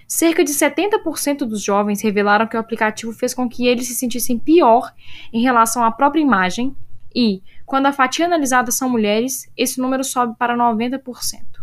Cerca 0.07 0.43
de 0.43 0.53
70% 0.53 1.41
dos 1.41 1.63
jovens 1.63 2.03
revelaram 2.03 2.47
que 2.47 2.57
o 2.57 2.61
aplicativo 2.61 3.13
fez 3.13 3.35
com 3.35 3.49
que 3.49 3.67
eles 3.67 3.87
se 3.87 3.95
sentissem 3.95 4.39
pior 4.39 4.93
em 5.33 5.43
relação 5.43 5.85
à 5.85 5.91
própria 5.91 6.23
imagem 6.23 6.75
e, 7.15 7.43
quando 7.67 7.87
a 7.87 7.93
fatia 7.93 8.25
analisada 8.25 8.71
são 8.71 8.89
mulheres, 8.89 9.51
esse 9.57 9.81
número 9.81 10.03
sobe 10.03 10.35
para 10.39 10.57
90%. 10.57 11.59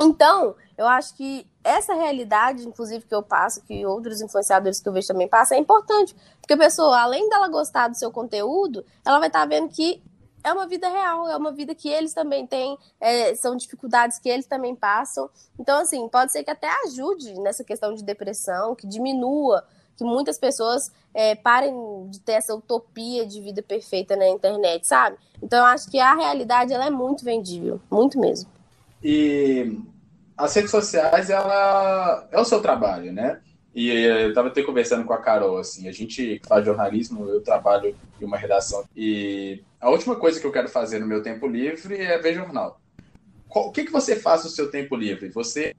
Então, 0.00 0.54
eu 0.76 0.86
acho 0.86 1.16
que 1.16 1.46
essa 1.66 1.94
realidade, 1.94 2.66
inclusive, 2.66 3.04
que 3.04 3.14
eu 3.14 3.22
passo, 3.22 3.60
que 3.62 3.84
outros 3.84 4.20
influenciadores 4.20 4.78
que 4.78 4.88
eu 4.88 4.92
vejo 4.92 5.08
também 5.08 5.26
passam, 5.26 5.58
é 5.58 5.60
importante. 5.60 6.14
Porque 6.40 6.54
a 6.54 6.56
pessoa, 6.56 7.00
além 7.00 7.28
dela 7.28 7.48
gostar 7.48 7.88
do 7.88 7.96
seu 7.96 8.12
conteúdo, 8.12 8.84
ela 9.04 9.18
vai 9.18 9.28
estar 9.28 9.40
tá 9.40 9.46
vendo 9.46 9.68
que 9.68 10.00
é 10.44 10.52
uma 10.52 10.68
vida 10.68 10.88
real, 10.88 11.28
é 11.28 11.36
uma 11.36 11.50
vida 11.50 11.74
que 11.74 11.88
eles 11.88 12.14
também 12.14 12.46
têm, 12.46 12.78
é, 13.00 13.34
são 13.34 13.56
dificuldades 13.56 14.20
que 14.20 14.28
eles 14.28 14.46
também 14.46 14.76
passam. 14.76 15.28
Então, 15.58 15.80
assim, 15.80 16.08
pode 16.08 16.30
ser 16.30 16.44
que 16.44 16.50
até 16.50 16.68
ajude 16.84 17.34
nessa 17.40 17.64
questão 17.64 17.92
de 17.92 18.04
depressão, 18.04 18.76
que 18.76 18.86
diminua, 18.86 19.64
que 19.96 20.04
muitas 20.04 20.38
pessoas 20.38 20.92
é, 21.12 21.34
parem 21.34 22.08
de 22.10 22.20
ter 22.20 22.34
essa 22.34 22.54
utopia 22.54 23.26
de 23.26 23.40
vida 23.40 23.60
perfeita 23.60 24.14
na 24.14 24.28
internet, 24.28 24.86
sabe? 24.86 25.16
Então, 25.42 25.58
eu 25.58 25.64
acho 25.64 25.90
que 25.90 25.98
a 25.98 26.14
realidade 26.14 26.72
ela 26.72 26.86
é 26.86 26.90
muito 26.90 27.24
vendível, 27.24 27.80
muito 27.90 28.20
mesmo. 28.20 28.48
E 29.02 29.80
as 30.36 30.54
redes 30.54 30.70
sociais, 30.70 31.30
ela 31.30 32.28
é 32.30 32.38
o 32.38 32.44
seu 32.44 32.60
trabalho, 32.60 33.12
né? 33.12 33.40
E 33.74 33.90
eu 33.90 34.30
estava 34.30 34.48
até 34.48 34.62
conversando 34.62 35.04
com 35.04 35.12
a 35.12 35.20
Carol, 35.20 35.58
assim, 35.58 35.86
a 35.86 35.92
gente 35.92 36.40
faz 36.46 36.64
jornalismo, 36.64 37.28
eu 37.28 37.42
trabalho 37.42 37.94
em 38.20 38.24
uma 38.24 38.36
redação. 38.36 38.84
E 38.96 39.62
a 39.80 39.90
última 39.90 40.16
coisa 40.16 40.40
que 40.40 40.46
eu 40.46 40.52
quero 40.52 40.68
fazer 40.68 40.98
no 40.98 41.06
meu 41.06 41.22
tempo 41.22 41.46
livre 41.46 42.00
é 42.00 42.18
ver 42.18 42.34
jornal. 42.34 42.80
O 43.48 43.70
que, 43.70 43.84
que 43.84 43.92
você 43.92 44.16
faz 44.16 44.44
no 44.44 44.50
seu 44.50 44.70
tempo 44.70 44.96
livre? 44.96 45.28
Você 45.28 45.74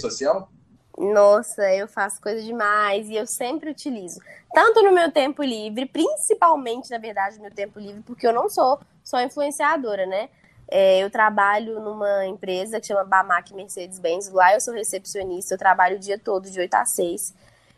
social? 0.00 0.50
Nossa, 0.96 1.62
eu 1.74 1.88
faço 1.88 2.20
coisa 2.20 2.42
demais 2.42 3.08
e 3.08 3.16
eu 3.16 3.26
sempre 3.26 3.70
utilizo. 3.70 4.20
Tanto 4.52 4.82
no 4.82 4.92
meu 4.92 5.10
tempo 5.10 5.42
livre, 5.42 5.86
principalmente, 5.86 6.90
na 6.90 6.98
verdade, 6.98 7.36
no 7.36 7.42
meu 7.42 7.50
tempo 7.50 7.80
livre, 7.80 8.02
porque 8.06 8.26
eu 8.26 8.32
não 8.32 8.48
sou 8.48 8.80
só 9.02 9.20
influenciadora, 9.20 10.06
né? 10.06 10.28
É, 10.76 10.98
eu 10.98 11.08
trabalho 11.08 11.78
numa 11.78 12.26
empresa 12.26 12.80
que 12.80 12.88
chama 12.88 13.04
Bamac 13.04 13.54
Mercedes-Benz. 13.54 14.28
Lá 14.32 14.54
eu 14.54 14.60
sou 14.60 14.74
recepcionista, 14.74 15.54
eu 15.54 15.58
trabalho 15.58 15.94
o 15.94 16.00
dia 16.00 16.18
todo, 16.18 16.50
de 16.50 16.58
8 16.58 16.74
a 16.74 16.84
6. 16.84 17.32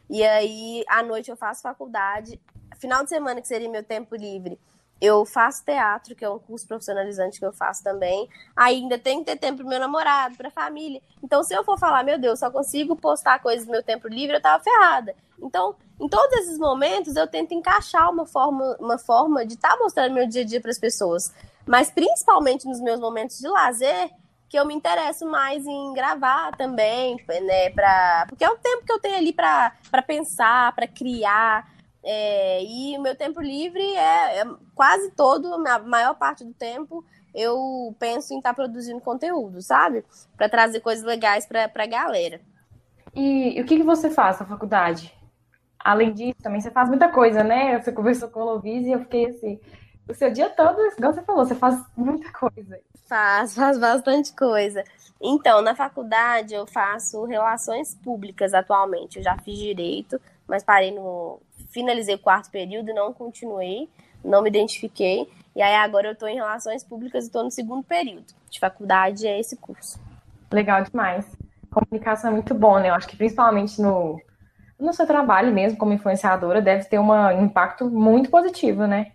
E 0.08 0.24
aí, 0.24 0.82
à 0.88 1.02
noite, 1.02 1.30
eu 1.30 1.36
faço 1.36 1.60
faculdade. 1.60 2.40
Final 2.78 3.02
de 3.02 3.10
semana, 3.10 3.42
que 3.42 3.48
seria 3.48 3.68
meu 3.68 3.82
tempo 3.82 4.16
livre, 4.16 4.58
eu 4.98 5.26
faço 5.26 5.62
teatro, 5.62 6.14
que 6.14 6.24
é 6.24 6.30
um 6.30 6.38
curso 6.38 6.66
profissionalizante 6.66 7.38
que 7.38 7.44
eu 7.44 7.52
faço 7.52 7.84
também. 7.84 8.30
Ainda 8.56 8.98
tenho 8.98 9.18
que 9.22 9.26
ter 9.26 9.36
tempo 9.36 9.58
pro 9.58 9.68
meu 9.68 9.78
namorado, 9.78 10.34
pra 10.34 10.50
família. 10.50 11.02
Então, 11.22 11.44
se 11.44 11.54
eu 11.54 11.62
for 11.62 11.78
falar, 11.78 12.02
meu 12.02 12.18
Deus, 12.18 12.38
só 12.38 12.50
consigo 12.50 12.96
postar 12.96 13.40
coisas 13.40 13.66
no 13.66 13.72
meu 13.72 13.82
tempo 13.82 14.08
livre, 14.08 14.36
eu 14.36 14.40
tava 14.40 14.64
ferrada. 14.64 15.14
Então, 15.38 15.76
em 16.00 16.08
todos 16.08 16.32
esses 16.38 16.58
momentos, 16.58 17.14
eu 17.14 17.26
tento 17.26 17.52
encaixar 17.52 18.10
uma 18.10 18.24
forma, 18.24 18.74
uma 18.80 18.96
forma 18.96 19.44
de 19.44 19.52
estar 19.52 19.72
tá 19.72 19.76
mostrando 19.76 20.14
meu 20.14 20.26
dia 20.26 20.40
a 20.40 20.46
dia 20.46 20.62
para 20.62 20.70
as 20.70 20.78
pessoas 20.78 21.30
mas 21.66 21.90
principalmente 21.90 22.66
nos 22.66 22.80
meus 22.80 23.00
momentos 23.00 23.38
de 23.38 23.48
lazer, 23.48 24.10
que 24.48 24.58
eu 24.58 24.64
me 24.64 24.74
interesso 24.74 25.26
mais 25.26 25.66
em 25.66 25.92
gravar 25.92 26.56
também, 26.56 27.16
né, 27.28 27.70
pra, 27.70 28.26
porque 28.28 28.44
é 28.44 28.50
o 28.50 28.56
tempo 28.56 28.84
que 28.84 28.92
eu 28.92 29.00
tenho 29.00 29.16
ali 29.16 29.32
para 29.32 29.72
pensar, 30.06 30.74
para 30.74 30.86
criar, 30.86 31.68
é, 32.08 32.62
e 32.62 32.96
o 32.96 33.02
meu 33.02 33.16
tempo 33.16 33.40
livre 33.40 33.82
é, 33.82 34.40
é, 34.40 34.44
quase 34.76 35.10
todo, 35.10 35.52
a 35.52 35.78
maior 35.80 36.14
parte 36.14 36.44
do 36.44 36.54
tempo, 36.54 37.04
eu 37.34 37.94
penso 37.98 38.32
em 38.32 38.38
estar 38.38 38.50
tá 38.50 38.54
produzindo 38.54 39.00
conteúdo, 39.00 39.60
sabe? 39.60 40.04
Para 40.36 40.48
trazer 40.48 40.78
coisas 40.80 41.04
legais 41.04 41.44
para 41.46 41.68
a 41.74 41.86
galera. 41.86 42.40
E, 43.12 43.58
e, 43.58 43.60
o 43.60 43.64
que, 43.66 43.78
que 43.78 43.82
você 43.82 44.08
faz 44.08 44.38
na 44.38 44.46
faculdade? 44.46 45.12
Além 45.80 46.12
disso, 46.12 46.36
também 46.40 46.60
você 46.60 46.70
faz 46.70 46.88
muita 46.88 47.08
coisa, 47.08 47.42
né? 47.42 47.80
Você 47.80 47.90
conversou 47.90 48.28
com 48.28 48.40
o 48.40 48.44
Lovise 48.44 48.88
e 48.88 48.92
eu 48.92 49.00
fiquei 49.00 49.26
assim, 49.26 49.60
o 50.08 50.14
seu 50.14 50.30
dia 50.30 50.48
todo, 50.48 50.80
igual 50.96 51.12
você 51.12 51.22
falou, 51.22 51.44
você 51.44 51.54
faz 51.54 51.82
muita 51.96 52.30
coisa. 52.32 52.78
Faz, 53.06 53.54
faz 53.54 53.78
bastante 53.78 54.32
coisa. 54.32 54.84
Então, 55.20 55.62
na 55.62 55.74
faculdade 55.74 56.54
eu 56.54 56.66
faço 56.66 57.24
relações 57.24 57.94
públicas 57.94 58.54
atualmente. 58.54 59.16
Eu 59.16 59.22
já 59.22 59.36
fiz 59.38 59.58
direito, 59.58 60.20
mas 60.46 60.62
parei 60.62 60.92
no. 60.92 61.40
Finalizei 61.70 62.14
o 62.14 62.18
quarto 62.18 62.50
período 62.50 62.90
e 62.90 62.94
não 62.94 63.12
continuei, 63.12 63.88
não 64.24 64.42
me 64.42 64.48
identifiquei. 64.48 65.28
E 65.54 65.62
aí 65.62 65.74
agora 65.74 66.08
eu 66.08 66.12
estou 66.12 66.28
em 66.28 66.36
relações 66.36 66.84
públicas 66.84 67.24
e 67.24 67.26
estou 67.28 67.42
no 67.42 67.50
segundo 67.50 67.82
período 67.82 68.26
de 68.50 68.60
faculdade, 68.60 69.26
é 69.26 69.38
esse 69.38 69.56
curso. 69.56 69.98
Legal 70.52 70.84
demais. 70.84 71.26
Comunicação 71.70 72.30
é 72.30 72.34
muito 72.34 72.54
bom, 72.54 72.78
né? 72.78 72.90
Eu 72.90 72.94
acho 72.94 73.08
que 73.08 73.16
principalmente 73.16 73.80
no, 73.80 74.20
no 74.78 74.92
seu 74.92 75.06
trabalho 75.06 75.52
mesmo, 75.52 75.78
como 75.78 75.92
influenciadora, 75.92 76.62
deve 76.62 76.84
ter 76.84 76.98
um 76.98 77.42
impacto 77.42 77.90
muito 77.90 78.30
positivo, 78.30 78.86
né? 78.86 79.12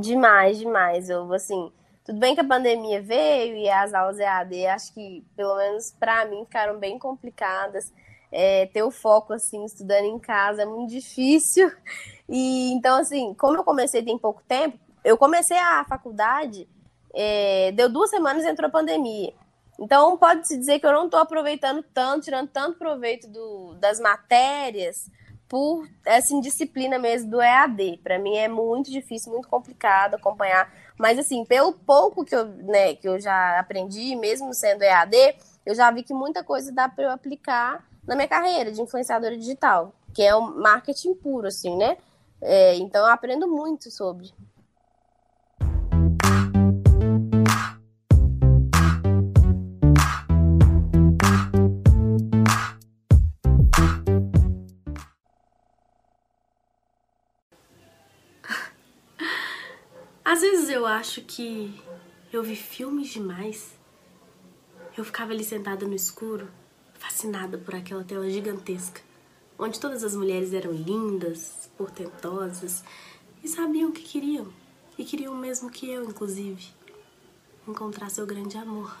Demais, 0.00 0.58
demais. 0.58 1.08
Eu, 1.10 1.32
assim, 1.32 1.70
tudo 2.04 2.18
bem 2.18 2.34
que 2.34 2.40
a 2.40 2.44
pandemia 2.44 3.02
veio 3.02 3.56
e 3.56 3.68
as 3.68 3.92
aulas 3.92 4.18
EAD, 4.18 4.66
acho 4.66 4.94
que, 4.94 5.24
pelo 5.36 5.56
menos 5.56 5.92
para 5.98 6.24
mim, 6.24 6.44
ficaram 6.44 6.78
bem 6.78 6.98
complicadas. 6.98 7.92
É, 8.30 8.66
ter 8.66 8.82
o 8.82 8.90
foco, 8.90 9.34
assim, 9.34 9.62
estudando 9.64 10.06
em 10.06 10.18
casa 10.18 10.62
é 10.62 10.66
muito 10.66 10.90
difícil. 10.90 11.70
E, 12.28 12.72
então, 12.72 12.98
assim, 12.98 13.34
como 13.34 13.58
eu 13.58 13.64
comecei 13.64 14.02
tem 14.02 14.16
pouco 14.16 14.42
tempo, 14.48 14.78
eu 15.04 15.18
comecei 15.18 15.58
a 15.58 15.84
faculdade, 15.84 16.66
é, 17.12 17.72
deu 17.72 17.90
duas 17.90 18.08
semanas 18.08 18.44
e 18.44 18.48
entrou 18.48 18.68
a 18.68 18.72
pandemia. 18.72 19.34
Então, 19.78 20.16
pode-se 20.16 20.56
dizer 20.56 20.78
que 20.78 20.86
eu 20.86 20.92
não 20.92 21.06
estou 21.06 21.20
aproveitando 21.20 21.84
tanto, 21.92 22.24
tirando 22.24 22.48
tanto 22.48 22.78
proveito 22.78 23.28
do, 23.28 23.74
das 23.74 24.00
matérias, 24.00 25.10
por 25.52 25.86
essa 26.06 26.32
indisciplina 26.32 26.98
mesmo 26.98 27.30
do 27.30 27.42
EAD. 27.42 28.00
Para 28.02 28.18
mim 28.18 28.34
é 28.36 28.48
muito 28.48 28.90
difícil, 28.90 29.30
muito 29.30 29.48
complicado 29.48 30.14
acompanhar. 30.14 30.72
Mas 30.98 31.18
assim, 31.18 31.44
pelo 31.44 31.74
pouco 31.74 32.24
que 32.24 32.34
eu, 32.34 32.46
né, 32.46 32.94
que 32.94 33.06
eu 33.06 33.20
já 33.20 33.60
aprendi, 33.60 34.16
mesmo 34.16 34.54
sendo 34.54 34.80
EAD, 34.80 35.14
eu 35.66 35.74
já 35.74 35.90
vi 35.90 36.02
que 36.02 36.14
muita 36.14 36.42
coisa 36.42 36.72
dá 36.72 36.88
para 36.88 37.04
eu 37.04 37.10
aplicar 37.10 37.86
na 38.06 38.14
minha 38.14 38.26
carreira 38.26 38.72
de 38.72 38.80
influenciadora 38.80 39.36
digital, 39.36 39.92
que 40.14 40.22
é 40.22 40.34
o 40.34 40.40
marketing 40.40 41.12
puro, 41.16 41.48
assim, 41.48 41.76
né? 41.76 41.98
É, 42.40 42.76
então 42.76 43.02
eu 43.02 43.12
aprendo 43.12 43.46
muito 43.46 43.90
sobre. 43.90 44.32
Acho 60.92 61.22
que 61.22 61.80
eu 62.32 62.42
vi 62.42 62.54
filmes 62.54 63.08
demais. 63.08 63.72
Eu 64.96 65.04
ficava 65.04 65.32
ali 65.32 65.42
sentada 65.42 65.86
no 65.86 65.94
escuro, 65.94 66.48
fascinada 66.94 67.56
por 67.56 67.74
aquela 67.74 68.04
tela 68.04 68.28
gigantesca, 68.28 69.00
onde 69.58 69.80
todas 69.80 70.04
as 70.04 70.14
mulheres 70.14 70.52
eram 70.52 70.72
lindas, 70.72 71.70
portentosas 71.76 72.84
e 73.42 73.48
sabiam 73.48 73.90
o 73.90 73.92
que 73.92 74.02
queriam. 74.02 74.52
E 74.98 75.04
queriam 75.04 75.32
o 75.32 75.38
mesmo 75.38 75.70
que 75.70 75.88
eu, 75.88 76.04
inclusive. 76.04 76.68
Encontrar 77.66 78.10
seu 78.10 78.26
grande 78.26 78.58
amor. 78.58 78.94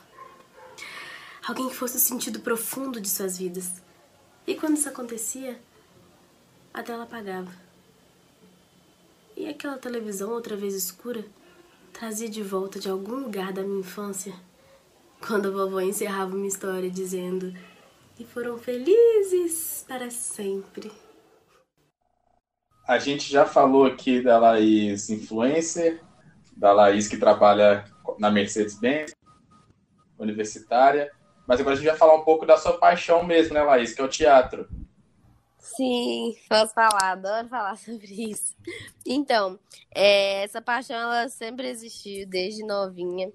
Alguém 1.46 1.68
que 1.68 1.74
fosse 1.74 1.96
o 1.96 2.00
sentido 2.00 2.40
profundo 2.40 3.00
de 3.00 3.08
suas 3.08 3.36
vidas. 3.36 3.82
E 4.46 4.54
quando 4.54 4.76
isso 4.76 4.88
acontecia, 4.88 5.60
a 6.72 6.82
tela 6.82 7.04
apagava. 7.04 7.52
E 9.36 9.46
aquela 9.46 9.76
televisão 9.76 10.30
outra 10.30 10.56
vez 10.56 10.74
escura 10.74 11.24
trazia 11.92 12.28
de 12.28 12.42
volta 12.42 12.80
de 12.80 12.88
algum 12.88 13.16
lugar 13.16 13.52
da 13.52 13.62
minha 13.62 13.80
infância, 13.80 14.32
quando 15.24 15.48
a 15.48 15.50
vovó 15.50 15.80
encerrava 15.80 16.34
uma 16.34 16.46
história 16.46 16.90
dizendo: 16.90 17.54
E 18.18 18.24
foram 18.24 18.58
felizes 18.58 19.84
para 19.86 20.10
sempre. 20.10 20.90
A 22.88 22.98
gente 22.98 23.30
já 23.30 23.44
falou 23.44 23.86
aqui 23.86 24.20
da 24.20 24.38
Laís 24.38 25.08
influencer, 25.10 26.02
da 26.56 26.72
Laís 26.72 27.06
que 27.06 27.16
trabalha 27.16 27.84
na 28.18 28.30
Mercedes-Benz, 28.30 29.14
universitária, 30.18 31.10
mas 31.46 31.60
agora 31.60 31.74
a 31.74 31.76
gente 31.76 31.88
vai 31.88 31.96
falar 31.96 32.14
um 32.14 32.24
pouco 32.24 32.44
da 32.44 32.56
sua 32.56 32.78
paixão 32.78 33.24
mesmo, 33.24 33.54
né, 33.54 33.62
Laís, 33.62 33.94
que 33.94 34.00
é 34.00 34.04
o 34.04 34.08
teatro. 34.08 34.68
Sim, 35.62 36.34
posso 36.48 36.74
falar, 36.74 37.12
adoro 37.12 37.48
falar 37.48 37.76
sobre 37.78 38.30
isso. 38.30 38.52
Então, 39.06 39.58
é, 39.94 40.42
essa 40.42 40.60
paixão 40.60 40.96
ela 40.96 41.28
sempre 41.28 41.68
existiu 41.68 42.26
desde 42.28 42.64
novinha, 42.66 43.32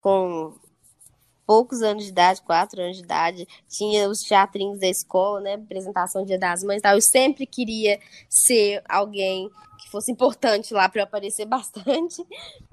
com 0.00 0.58
poucos 1.46 1.82
anos 1.82 2.04
de 2.04 2.10
idade, 2.10 2.40
quatro 2.42 2.80
anos 2.80 2.96
de 2.96 3.04
idade, 3.04 3.46
tinha 3.68 4.08
os 4.08 4.20
teatrinhos 4.20 4.80
da 4.80 4.88
escola, 4.88 5.40
né, 5.40 5.54
apresentação 5.54 6.24
Dia 6.24 6.38
das 6.38 6.64
Mães, 6.64 6.80
tal. 6.80 6.94
Eu 6.94 7.02
sempre 7.02 7.46
queria 7.46 8.00
ser 8.28 8.82
alguém 8.88 9.50
que 9.78 9.90
fosse 9.90 10.10
importante 10.10 10.72
lá 10.72 10.88
para 10.88 11.02
eu 11.02 11.04
aparecer 11.04 11.44
bastante. 11.46 12.26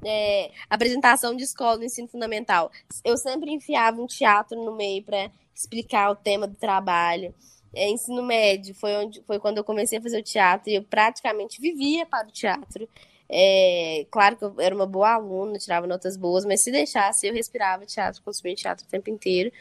É, 0.04 0.50
apresentação 0.70 1.36
de 1.36 1.44
escola 1.44 1.78
no 1.78 1.84
ensino 1.84 2.08
fundamental, 2.08 2.72
eu 3.04 3.18
sempre 3.18 3.52
enfiava 3.52 4.02
um 4.02 4.08
teatro 4.08 4.64
no 4.64 4.76
meio 4.76 5.04
para 5.04 5.30
explicar 5.54 6.10
o 6.10 6.16
tema 6.16 6.48
do 6.48 6.56
trabalho 6.56 7.36
é, 7.74 7.90
ensino 7.90 8.22
médio 8.24 8.76
foi, 8.76 8.96
onde, 8.96 9.22
foi 9.24 9.40
quando 9.40 9.58
eu 9.58 9.64
comecei 9.64 9.98
a 9.98 10.02
fazer 10.02 10.20
o 10.20 10.24
teatro 10.24 10.70
e 10.70 10.76
eu 10.76 10.84
praticamente 10.84 11.60
vivia 11.60 12.06
para 12.06 12.28
o 12.28 12.32
teatro. 12.32 12.88
É, 13.30 14.06
claro 14.12 14.38
que 14.38 14.46
eu 14.46 14.56
era 14.60 14.76
uma 14.76 14.86
boa 14.86 15.14
aluna, 15.14 15.58
tirava 15.58 15.88
notas 15.88 16.16
boas, 16.16 16.46
mas 16.46 16.62
se 16.62 16.72
deixasse, 16.72 17.26
eu 17.26 17.34
respirava 17.34 17.86
teatro, 17.86 18.22
consumia 18.22 18.56
teatro 18.56 18.86
o 18.86 18.90
tempo 18.90 19.10
inteiro. 19.10 19.52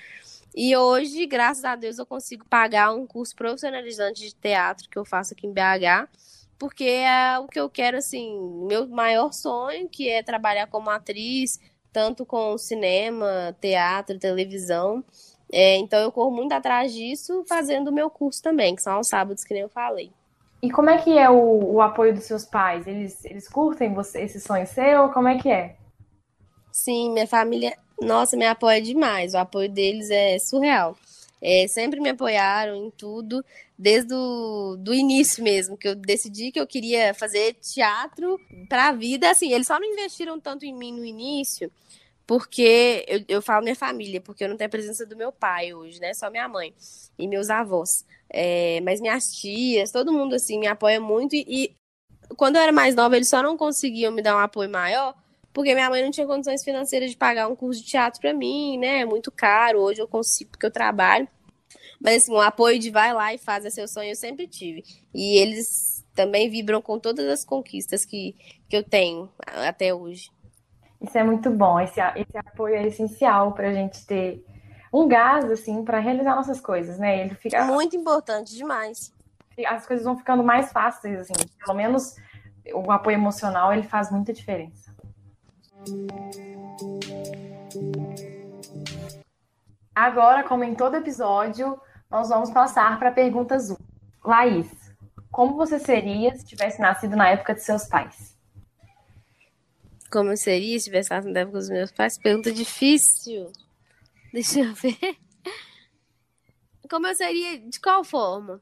E 0.55 0.77
hoje, 0.77 1.25
graças 1.27 1.65
a 1.65 1.75
Deus, 1.75 1.99
eu 1.99 2.05
consigo 2.05 2.45
pagar 2.45 2.93
um 2.93 3.07
curso 3.07 3.35
profissionalizante 3.35 4.21
de 4.21 4.35
teatro 4.35 4.89
que 4.91 4.99
eu 4.99 5.05
faço 5.05 5.33
aqui 5.33 5.47
em 5.47 5.53
BH, 5.53 6.11
porque 6.59 6.85
é 6.85 7.39
o 7.39 7.49
que 7.49 7.59
eu 7.59 7.71
quero, 7.71 7.97
assim, 7.97 8.39
meu 8.69 8.87
maior 8.87 9.33
sonho, 9.33 9.89
que 9.89 10.11
é 10.11 10.23
trabalhar 10.23 10.67
como 10.67 10.91
atriz, 10.91 11.59
tanto 11.91 12.27
com 12.27 12.59
cinema, 12.59 13.57
teatro, 13.61 14.19
televisão. 14.19 15.03
É, 15.53 15.77
então 15.77 16.01
eu 16.01 16.11
corro 16.11 16.31
muito 16.31 16.53
atrás 16.53 16.95
disso, 16.95 17.45
fazendo 17.47 17.89
o 17.89 17.93
meu 17.93 18.09
curso 18.09 18.43
também, 18.43 18.75
que 18.75 18.83
são 18.83 18.95
aos 18.95 19.09
sábados, 19.09 19.45
que 19.45 19.53
nem 19.53 19.63
eu 19.63 19.69
falei. 19.69 20.11
E 20.63 20.71
como 20.71 20.89
é 20.89 20.97
que 20.97 21.19
é 21.19 21.29
o, 21.29 21.75
o 21.75 21.83
apoio 21.83 22.15
dos 22.15 22.25
seus 22.25 22.45
pais? 22.45 22.87
Eles, 22.87 23.23
eles 23.25 23.49
curtem 23.49 23.93
você, 23.93 24.23
esse 24.23 24.41
sonho 24.41 24.67
seu? 24.67 25.11
Como 25.11 25.29
é 25.29 25.37
que 25.37 25.51
é? 25.51 25.77
Sim, 26.71 27.13
minha 27.13 27.27
família, 27.27 27.77
nossa, 28.01 28.37
me 28.37 28.47
apoia 28.47 28.81
demais. 28.81 29.35
O 29.35 29.39
apoio 29.39 29.69
deles 29.69 30.09
é 30.09 30.39
surreal. 30.39 30.97
É, 31.41 31.67
sempre 31.67 32.01
me 32.01 32.11
apoiaram 32.11 32.77
em 32.77 32.91
tudo, 32.91 33.45
desde 33.77 34.15
o 34.15 34.77
do 34.79 34.95
início 34.95 35.43
mesmo, 35.43 35.77
que 35.77 35.89
eu 35.89 35.97
decidi 35.97 36.53
que 36.53 36.61
eu 36.61 36.67
queria 36.67 37.13
fazer 37.13 37.55
teatro 37.55 38.41
para 38.69 38.89
a 38.89 38.93
vida. 38.93 39.29
Assim, 39.29 39.53
eles 39.53 39.67
só 39.67 39.79
não 39.79 39.87
investiram 39.87 40.39
tanto 40.39 40.65
em 40.65 40.73
mim 40.73 40.93
no 40.93 41.05
início, 41.05 41.71
porque 42.33 43.05
eu, 43.07 43.23
eu 43.29 43.43
falo 43.43 43.63
minha 43.63 43.77
família, 43.77 44.19
porque 44.19 44.43
eu 44.43 44.49
não 44.49 44.57
tenho 44.57 44.67
a 44.67 44.71
presença 44.71 45.05
do 45.05 45.15
meu 45.15 45.31
pai 45.31 45.75
hoje, 45.75 46.01
né? 46.01 46.15
Só 46.15 46.31
minha 46.31 46.49
mãe 46.49 46.73
e 47.19 47.29
meus 47.29 47.51
avós. 47.51 48.07
É, 48.31 48.81
mas 48.81 49.03
minhas 49.03 49.25
tias, 49.35 49.93
todo 49.93 50.11
mundo 50.11 50.35
assim 50.35 50.59
me 50.59 50.67
apoia 50.67 50.99
muito 50.99 51.37
e, 51.37 51.45
e 51.47 51.77
quando 52.35 52.57
eu 52.57 52.63
era 52.63 52.73
mais 52.73 52.95
nova, 52.95 53.17
eles 53.17 53.29
só 53.29 53.43
não 53.43 53.55
conseguiam 53.55 54.11
me 54.11 54.23
dar 54.23 54.35
um 54.35 54.39
apoio 54.39 54.71
maior, 54.71 55.15
porque 55.53 55.75
minha 55.75 55.91
mãe 55.91 56.03
não 56.03 56.11
tinha 56.11 56.27
condições 56.27 56.65
financeiras 56.65 57.11
de 57.11 57.19
pagar 57.19 57.49
um 57.49 57.55
curso 57.55 57.83
de 57.83 57.87
teatro 57.91 58.19
para 58.19 58.33
mim, 58.33 58.79
né? 58.79 59.01
É 59.01 59.05
muito 59.05 59.31
caro. 59.31 59.81
Hoje 59.81 60.01
eu 60.01 60.09
consigo 60.09 60.53
porque 60.53 60.65
eu 60.65 60.71
trabalho. 60.71 61.29
Mas 62.01 62.23
assim, 62.23 62.33
o 62.33 62.41
apoio 62.41 62.79
de 62.79 62.89
vai 62.89 63.13
lá 63.13 63.35
e 63.35 63.37
faz 63.37 63.67
é 63.67 63.69
seu 63.69 63.87
sonho 63.87 64.09
eu 64.09 64.17
sempre 64.17 64.47
tive. 64.47 64.83
E 65.15 65.37
eles 65.37 66.03
também 66.15 66.49
vibram 66.49 66.81
com 66.81 66.99
todas 66.99 67.27
as 67.27 67.45
conquistas 67.45 68.07
que, 68.07 68.35
que 68.71 68.77
eu 68.79 68.83
tenho 68.83 69.29
até 69.47 69.93
hoje. 69.93 70.31
Isso 71.03 71.19
é 71.19 71.25
muito 71.25 71.51
bom. 71.51 71.81
Esse, 71.81 72.01
esse 72.17 72.39
apoio 72.39 72.77
é 72.77 72.87
essencial 72.87 73.53
para 73.53 73.69
a 73.69 73.73
gente 73.73 74.07
ter 74.07 74.45
um 74.93 75.09
gás, 75.09 75.51
assim, 75.51 75.85
para 75.85 75.99
realizar 75.99 76.37
nossas 76.37 76.61
coisas, 76.61 76.99
né? 76.99 77.21
Ele 77.21 77.35
fica. 77.35 77.65
Muito 77.65 77.97
importante, 77.97 78.55
demais. 78.55 79.13
As 79.67 79.87
coisas 79.87 80.05
vão 80.05 80.17
ficando 80.17 80.45
mais 80.45 80.71
fáceis, 80.71 81.19
assim. 81.21 81.33
Pelo 81.59 81.77
menos 81.77 82.15
o 82.73 82.93
apoio 82.93 83.15
emocional, 83.15 83.73
ele 83.73 83.83
faz 83.83 84.11
muita 84.11 84.33
diferença. 84.33 84.93
Agora, 89.95 90.45
como 90.45 90.65
em 90.65 90.75
todo 90.75 90.97
episódio, 90.97 91.81
nós 92.11 92.29
vamos 92.29 92.51
passar 92.51 92.99
para 92.99 93.09
a 93.09 93.13
pergunta 93.13 93.57
azul. 93.57 93.79
Laís, 94.25 94.71
como 95.31 95.57
você 95.57 95.79
seria 95.79 96.35
se 96.37 96.45
tivesse 96.45 96.81
nascido 96.81 97.17
na 97.17 97.29
época 97.29 97.55
de 97.55 97.63
seus 97.63 97.87
pais? 97.87 98.39
Como 100.13 100.31
eu 100.31 100.37
seria 100.37 100.79
se 100.79 100.85
tivesse 100.85 101.09
nascido 101.09 101.33
na 101.33 101.41
época 101.41 101.59
dos 101.59 101.71
meus 101.71 101.91
pais? 101.91 102.19
Pergunta 102.19 102.53
difícil. 102.53 103.51
Deixa 104.31 104.61
eu 104.61 104.75
ver. 104.75 105.17
Como 106.91 107.07
eu 107.07 107.15
seria? 107.15 107.59
De 107.59 107.81
qual 107.81 108.05
forma? 108.05 108.61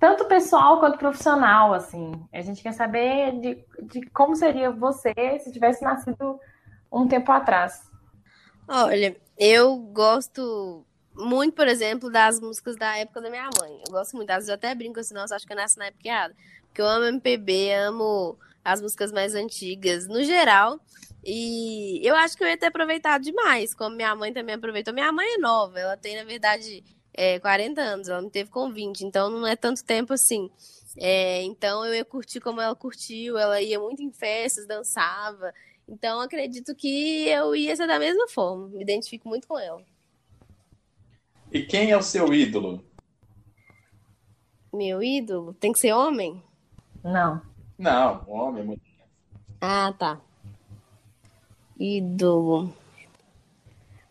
Tanto 0.00 0.24
pessoal 0.26 0.80
quanto 0.80 0.98
profissional, 0.98 1.72
assim. 1.72 2.10
A 2.32 2.42
gente 2.42 2.60
quer 2.60 2.72
saber 2.72 3.38
de, 3.40 3.64
de 3.84 4.10
como 4.10 4.34
seria 4.34 4.72
você 4.72 5.14
se 5.38 5.52
tivesse 5.52 5.84
nascido 5.84 6.40
um 6.92 7.06
tempo 7.06 7.30
atrás. 7.30 7.88
Olha, 8.66 9.16
eu 9.38 9.76
gosto 9.76 10.84
muito, 11.14 11.54
por 11.54 11.68
exemplo, 11.68 12.10
das 12.10 12.40
músicas 12.40 12.74
da 12.76 12.98
época 12.98 13.20
da 13.20 13.30
minha 13.30 13.48
mãe. 13.60 13.80
Eu 13.86 13.92
gosto 13.92 14.16
muito, 14.16 14.30
às 14.30 14.38
vezes 14.38 14.48
eu 14.48 14.56
até 14.56 14.74
brinco 14.74 14.98
assim, 14.98 15.14
nossa, 15.14 15.36
acho 15.36 15.46
que 15.46 15.52
eu 15.52 15.56
nasci 15.56 15.78
na 15.78 15.86
época 15.86 16.08
errada. 16.08 16.34
Porque 16.66 16.82
eu 16.82 16.86
amo 16.88 17.04
MPB, 17.06 17.72
amo 17.74 18.36
as 18.66 18.82
músicas 18.82 19.12
mais 19.12 19.34
antigas, 19.36 20.08
no 20.08 20.24
geral. 20.24 20.80
E 21.24 22.00
eu 22.02 22.16
acho 22.16 22.36
que 22.36 22.42
eu 22.42 22.48
ia 22.48 22.58
ter 22.58 22.66
aproveitado 22.66 23.22
demais, 23.22 23.72
como 23.72 23.94
minha 23.94 24.14
mãe 24.14 24.32
também 24.32 24.56
aproveitou. 24.56 24.92
Minha 24.92 25.12
mãe 25.12 25.34
é 25.34 25.38
nova, 25.38 25.78
ela 25.78 25.96
tem, 25.96 26.16
na 26.16 26.24
verdade, 26.24 26.82
é, 27.14 27.38
40 27.38 27.80
anos, 27.80 28.08
ela 28.08 28.20
me 28.20 28.28
teve 28.28 28.50
com 28.50 28.72
20, 28.72 29.02
então 29.02 29.30
não 29.30 29.46
é 29.46 29.54
tanto 29.54 29.84
tempo 29.84 30.12
assim. 30.12 30.50
É, 30.98 31.42
então 31.44 31.84
eu 31.84 31.94
ia 31.94 32.04
curtir 32.04 32.40
como 32.40 32.60
ela 32.60 32.74
curtiu, 32.74 33.38
ela 33.38 33.60
ia 33.62 33.78
muito 33.78 34.02
em 34.02 34.10
festas, 34.10 34.66
dançava. 34.66 35.52
Então 35.86 36.20
acredito 36.20 36.74
que 36.74 37.28
eu 37.28 37.54
ia 37.54 37.76
ser 37.76 37.86
da 37.86 38.00
mesma 38.00 38.26
forma, 38.28 38.68
me 38.68 38.82
identifico 38.82 39.28
muito 39.28 39.46
com 39.46 39.56
ela. 39.56 39.80
E 41.52 41.62
quem 41.62 41.92
é 41.92 41.96
o 41.96 42.02
seu 42.02 42.34
ídolo? 42.34 42.84
Meu 44.72 45.00
ídolo? 45.00 45.54
Tem 45.54 45.72
que 45.72 45.78
ser 45.78 45.92
homem? 45.92 46.42
Não. 47.04 47.55
Não, 47.78 48.24
homem, 48.26 48.64
mulher. 48.64 48.80
Ah, 49.60 49.92
tá. 49.98 50.20
Ídolo. 51.78 52.72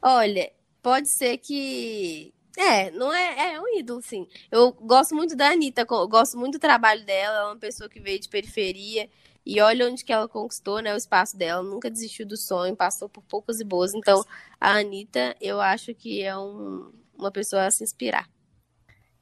Olha, 0.02 0.52
pode 0.82 1.10
ser 1.10 1.38
que. 1.38 2.34
É, 2.58 2.90
não 2.92 3.14
é, 3.14 3.54
é 3.54 3.60
um 3.60 3.78
ídolo, 3.78 4.02
sim. 4.02 4.28
Eu 4.50 4.72
gosto 4.72 5.14
muito 5.14 5.36
da 5.36 5.50
Anitta, 5.50 5.84
gosto 5.84 6.38
muito 6.38 6.54
do 6.54 6.62
trabalho 6.62 7.06
dela, 7.06 7.38
ela 7.38 7.50
é 7.50 7.54
uma 7.54 7.60
pessoa 7.60 7.90
que 7.90 8.00
veio 8.00 8.20
de 8.20 8.30
periferia 8.30 9.10
e 9.46 9.62
olha 9.62 9.88
onde 9.88 10.04
que 10.04 10.12
ela 10.12 10.28
conquistou, 10.28 10.82
né, 10.82 10.94
o 10.94 10.98
espaço 10.98 11.38
dela, 11.38 11.62
nunca 11.62 11.90
desistiu 11.90 12.26
do 12.26 12.36
sonho, 12.36 12.76
passou 12.76 13.08
por 13.08 13.24
poucas 13.24 13.60
e 13.60 13.64
boas. 13.64 13.94
Então, 13.94 14.24
a 14.60 14.78
Anitta, 14.78 15.36
eu 15.40 15.62
acho 15.62 15.94
que 15.94 16.24
é 16.24 16.36
um, 16.36 16.92
uma 17.18 17.32
pessoa 17.32 17.66
a 17.66 17.72
se 17.72 17.84
inspirar. 17.84 18.28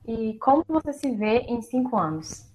E 0.08 0.34
como 0.36 0.64
você 0.68 0.94
se 0.94 1.12
vê 1.12 1.40
em 1.40 1.62
cinco 1.62 1.98
anos? 1.98 2.46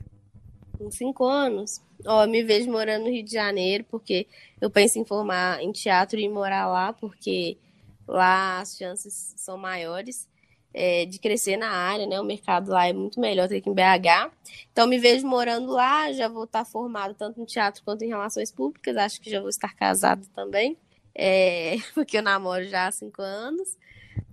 Em 0.81 0.91
cinco 0.91 1.25
anos? 1.25 1.81
Ó, 2.07 2.25
eu 2.25 2.29
me 2.29 2.43
vejo 2.43 2.71
morando 2.71 3.05
no 3.05 3.11
Rio 3.11 3.25
de 3.25 3.33
Janeiro, 3.33 3.85
porque 3.91 4.27
eu 4.61 4.71
penso 4.71 4.99
em 4.99 5.05
formar 5.05 5.63
em 5.63 5.73
teatro 5.73 6.19
e 6.19 6.29
morar 6.29 6.67
lá, 6.69 6.93
porque 6.93 7.59
lá 8.07 8.61
as 8.61 8.77
chances 8.77 9.35
são 9.37 9.59
maiores 9.59 10.29
é, 10.73 11.05
de 11.07 11.19
crescer 11.19 11.57
na 11.57 11.71
área, 11.71 12.07
né? 12.07 12.21
O 12.21 12.25
mercado 12.25 12.71
lá 12.71 12.87
é 12.87 12.93
muito 12.93 13.19
melhor 13.21 13.49
do 13.49 13.61
que 13.61 13.69
em 13.69 13.75
BH. 13.75 14.31
Então, 14.73 14.87
me 14.87 14.99
vejo 14.99 15.27
morando 15.27 15.73
lá, 15.73 16.13
já 16.13 16.29
vou 16.29 16.45
estar 16.45 16.65
formado 16.65 17.15
tanto 17.15 17.41
em 17.41 17.45
teatro 17.45 17.83
quanto 17.85 18.03
em 18.03 18.09
relações 18.09 18.53
públicas, 18.53 18.97
acho 18.97 19.21
que 19.21 19.31
já 19.31 19.41
vou 19.41 19.49
estar 19.49 19.75
casado 19.75 20.27
também, 20.35 20.77
é, 21.15 21.77
porque 21.95 22.19
eu 22.19 22.23
namoro 22.23 22.65
já 22.65 22.87
há 22.87 22.93
cinco 22.93 23.23
anos. 23.23 23.77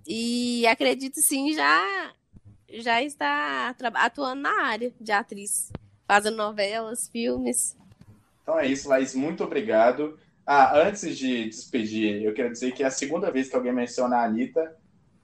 E 0.06 0.66
acredito 0.66 1.16
sim 1.20 1.52
já 1.52 2.12
já 2.68 3.02
está 3.02 3.74
atuando 3.94 4.42
na 4.42 4.62
área 4.62 4.92
de 5.00 5.12
atriz, 5.12 5.70
fazendo 6.06 6.36
novelas, 6.36 7.08
filmes. 7.08 7.76
Então 8.42 8.58
é 8.58 8.66
isso, 8.66 8.88
Laís, 8.88 9.14
muito 9.14 9.42
obrigado. 9.42 10.18
Ah, 10.46 10.78
antes 10.78 11.18
de 11.18 11.46
despedir, 11.46 12.22
eu 12.22 12.32
quero 12.32 12.52
dizer 12.52 12.72
que 12.72 12.84
é 12.84 12.86
a 12.86 12.90
segunda 12.90 13.30
vez 13.30 13.48
que 13.48 13.56
alguém 13.56 13.72
menciona 13.72 14.18
a 14.18 14.24
Anitta 14.24 14.76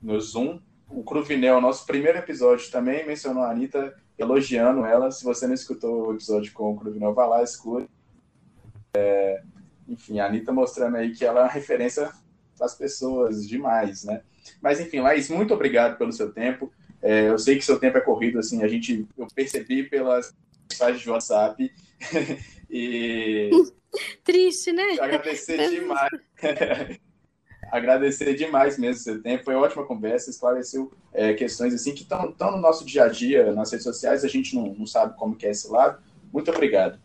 no 0.02 0.20
Zoom. 0.20 0.58
O 0.88 1.04
Cruvinel, 1.04 1.60
nosso 1.60 1.86
primeiro 1.86 2.18
episódio, 2.18 2.70
também 2.70 3.06
mencionou 3.06 3.44
a 3.44 3.50
Anitta, 3.50 3.96
elogiando 4.18 4.84
ela. 4.84 5.10
Se 5.12 5.24
você 5.24 5.46
não 5.46 5.54
escutou 5.54 6.08
o 6.08 6.14
episódio 6.14 6.52
com 6.52 6.72
o 6.72 6.76
Cruvinel, 6.76 7.14
vá 7.14 7.26
lá, 7.26 7.42
escute. 7.42 7.88
É, 8.94 9.42
enfim, 9.88 10.18
a 10.18 10.26
Anitta 10.26 10.52
mostrando 10.52 10.96
aí 10.96 11.12
que 11.12 11.24
ela 11.24 11.40
é 11.40 11.42
uma 11.44 11.48
referência 11.48 12.10
para 12.56 12.66
as 12.66 12.74
pessoas 12.74 13.48
demais, 13.48 14.04
né? 14.04 14.22
Mas 14.60 14.80
enfim, 14.80 15.00
Laís, 15.00 15.28
muito 15.30 15.54
obrigado 15.54 15.96
pelo 15.96 16.12
seu 16.12 16.32
tempo. 16.32 16.72
É, 17.00 17.28
eu 17.28 17.38
sei 17.38 17.56
que 17.56 17.64
seu 17.64 17.78
tempo 17.78 17.98
é 17.98 18.00
corrido, 18.00 18.38
assim, 18.38 18.62
a 18.62 18.68
gente, 18.68 19.06
eu 19.16 19.26
percebi 19.34 19.84
pelas 19.84 20.34
mensagens 20.72 21.02
de 21.02 21.10
WhatsApp. 21.10 21.72
e. 22.70 23.50
Triste, 24.24 24.72
né? 24.72 24.96
Agradecer 24.98 25.68
demais. 25.68 26.10
agradecer 27.70 28.34
demais 28.34 28.78
mesmo 28.78 29.00
o 29.00 29.04
seu 29.04 29.22
tempo. 29.22 29.44
Foi 29.44 29.54
ótima 29.54 29.84
conversa, 29.84 30.30
esclareceu 30.30 30.92
é, 31.12 31.34
questões 31.34 31.74
assim 31.74 31.94
que 31.94 32.02
estão 32.02 32.34
no 32.38 32.58
nosso 32.58 32.84
dia 32.84 33.04
a 33.04 33.08
dia, 33.08 33.52
nas 33.52 33.70
redes 33.70 33.84
sociais, 33.84 34.24
a 34.24 34.28
gente 34.28 34.54
não, 34.54 34.74
não 34.74 34.86
sabe 34.86 35.16
como 35.18 35.36
é 35.42 35.50
esse 35.50 35.68
lado. 35.68 36.02
Muito 36.32 36.50
obrigado. 36.50 36.98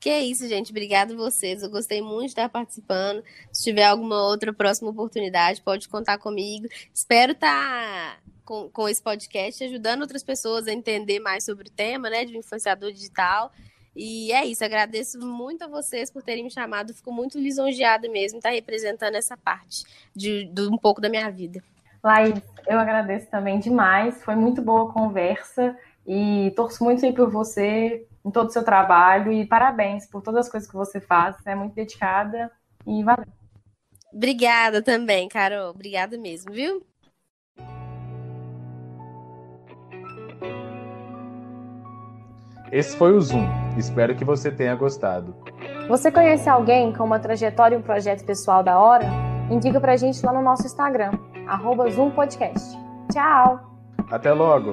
Que 0.00 0.10
é 0.10 0.20
isso, 0.20 0.46
gente. 0.48 0.70
Obrigada 0.70 1.12
a 1.12 1.16
vocês. 1.16 1.62
Eu 1.62 1.70
gostei 1.70 2.00
muito 2.00 2.26
de 2.26 2.28
estar 2.28 2.48
participando. 2.48 3.22
Se 3.52 3.64
tiver 3.64 3.84
alguma 3.84 4.22
outra 4.28 4.52
próxima 4.52 4.90
oportunidade, 4.90 5.60
pode 5.62 5.88
contar 5.88 6.18
comigo. 6.18 6.68
Espero 6.94 7.32
estar 7.32 8.20
com, 8.48 8.70
com 8.70 8.88
esse 8.88 9.02
podcast 9.02 9.62
ajudando 9.62 10.00
outras 10.00 10.22
pessoas 10.22 10.66
a 10.66 10.72
entender 10.72 11.20
mais 11.20 11.44
sobre 11.44 11.68
o 11.68 11.70
tema, 11.70 12.08
né, 12.08 12.24
de 12.24 12.34
influenciador 12.34 12.90
digital. 12.90 13.52
E 13.94 14.32
é 14.32 14.46
isso. 14.46 14.64
Agradeço 14.64 15.18
muito 15.20 15.64
a 15.64 15.68
vocês 15.68 16.10
por 16.10 16.22
terem 16.22 16.44
me 16.44 16.50
chamado. 16.50 16.94
Fico 16.94 17.12
muito 17.12 17.38
lisonjeada 17.38 18.08
mesmo 18.08 18.38
estar 18.38 18.48
representando 18.48 19.16
essa 19.16 19.36
parte 19.36 19.84
de, 20.16 20.46
de 20.46 20.62
um 20.62 20.78
pouco 20.78 20.98
da 20.98 21.10
minha 21.10 21.30
vida. 21.30 21.62
Laís, 22.02 22.40
eu 22.66 22.78
agradeço 22.78 23.26
também 23.26 23.58
demais. 23.58 24.22
Foi 24.22 24.34
muito 24.34 24.62
boa 24.62 24.88
a 24.88 24.92
conversa 24.94 25.76
e 26.06 26.50
torço 26.56 26.82
muito 26.82 27.04
aí 27.04 27.12
por 27.12 27.30
você 27.30 28.06
em 28.24 28.30
todo 28.30 28.48
o 28.48 28.52
seu 28.52 28.64
trabalho 28.64 29.30
e 29.30 29.44
parabéns 29.44 30.06
por 30.06 30.22
todas 30.22 30.46
as 30.46 30.50
coisas 30.50 30.70
que 30.70 30.76
você 30.76 31.00
faz. 31.00 31.36
Você 31.36 31.50
é 31.50 31.54
muito 31.54 31.74
dedicada 31.74 32.50
e 32.86 33.02
valeu. 33.04 33.26
Obrigada 34.10 34.80
também, 34.80 35.28
Carol. 35.28 35.68
Obrigada 35.70 36.16
mesmo, 36.16 36.50
viu? 36.50 36.82
Esse 42.70 42.96
foi 42.96 43.12
o 43.12 43.20
Zoom. 43.20 43.46
Espero 43.76 44.14
que 44.14 44.24
você 44.24 44.50
tenha 44.50 44.74
gostado. 44.74 45.34
Você 45.88 46.10
conhece 46.12 46.48
alguém 46.48 46.92
com 46.92 47.04
uma 47.04 47.18
trajetória 47.18 47.74
e 47.74 47.78
um 47.78 47.82
projeto 47.82 48.24
pessoal 48.24 48.62
da 48.62 48.78
hora? 48.78 49.06
Indica 49.50 49.80
pra 49.80 49.96
gente 49.96 50.24
lá 50.24 50.32
no 50.32 50.42
nosso 50.42 50.66
Instagram, 50.66 51.12
arroba 51.46 51.88
Zoom 51.90 52.10
Podcast. 52.10 52.76
Tchau! 53.10 53.60
Até 54.10 54.32
logo! 54.32 54.70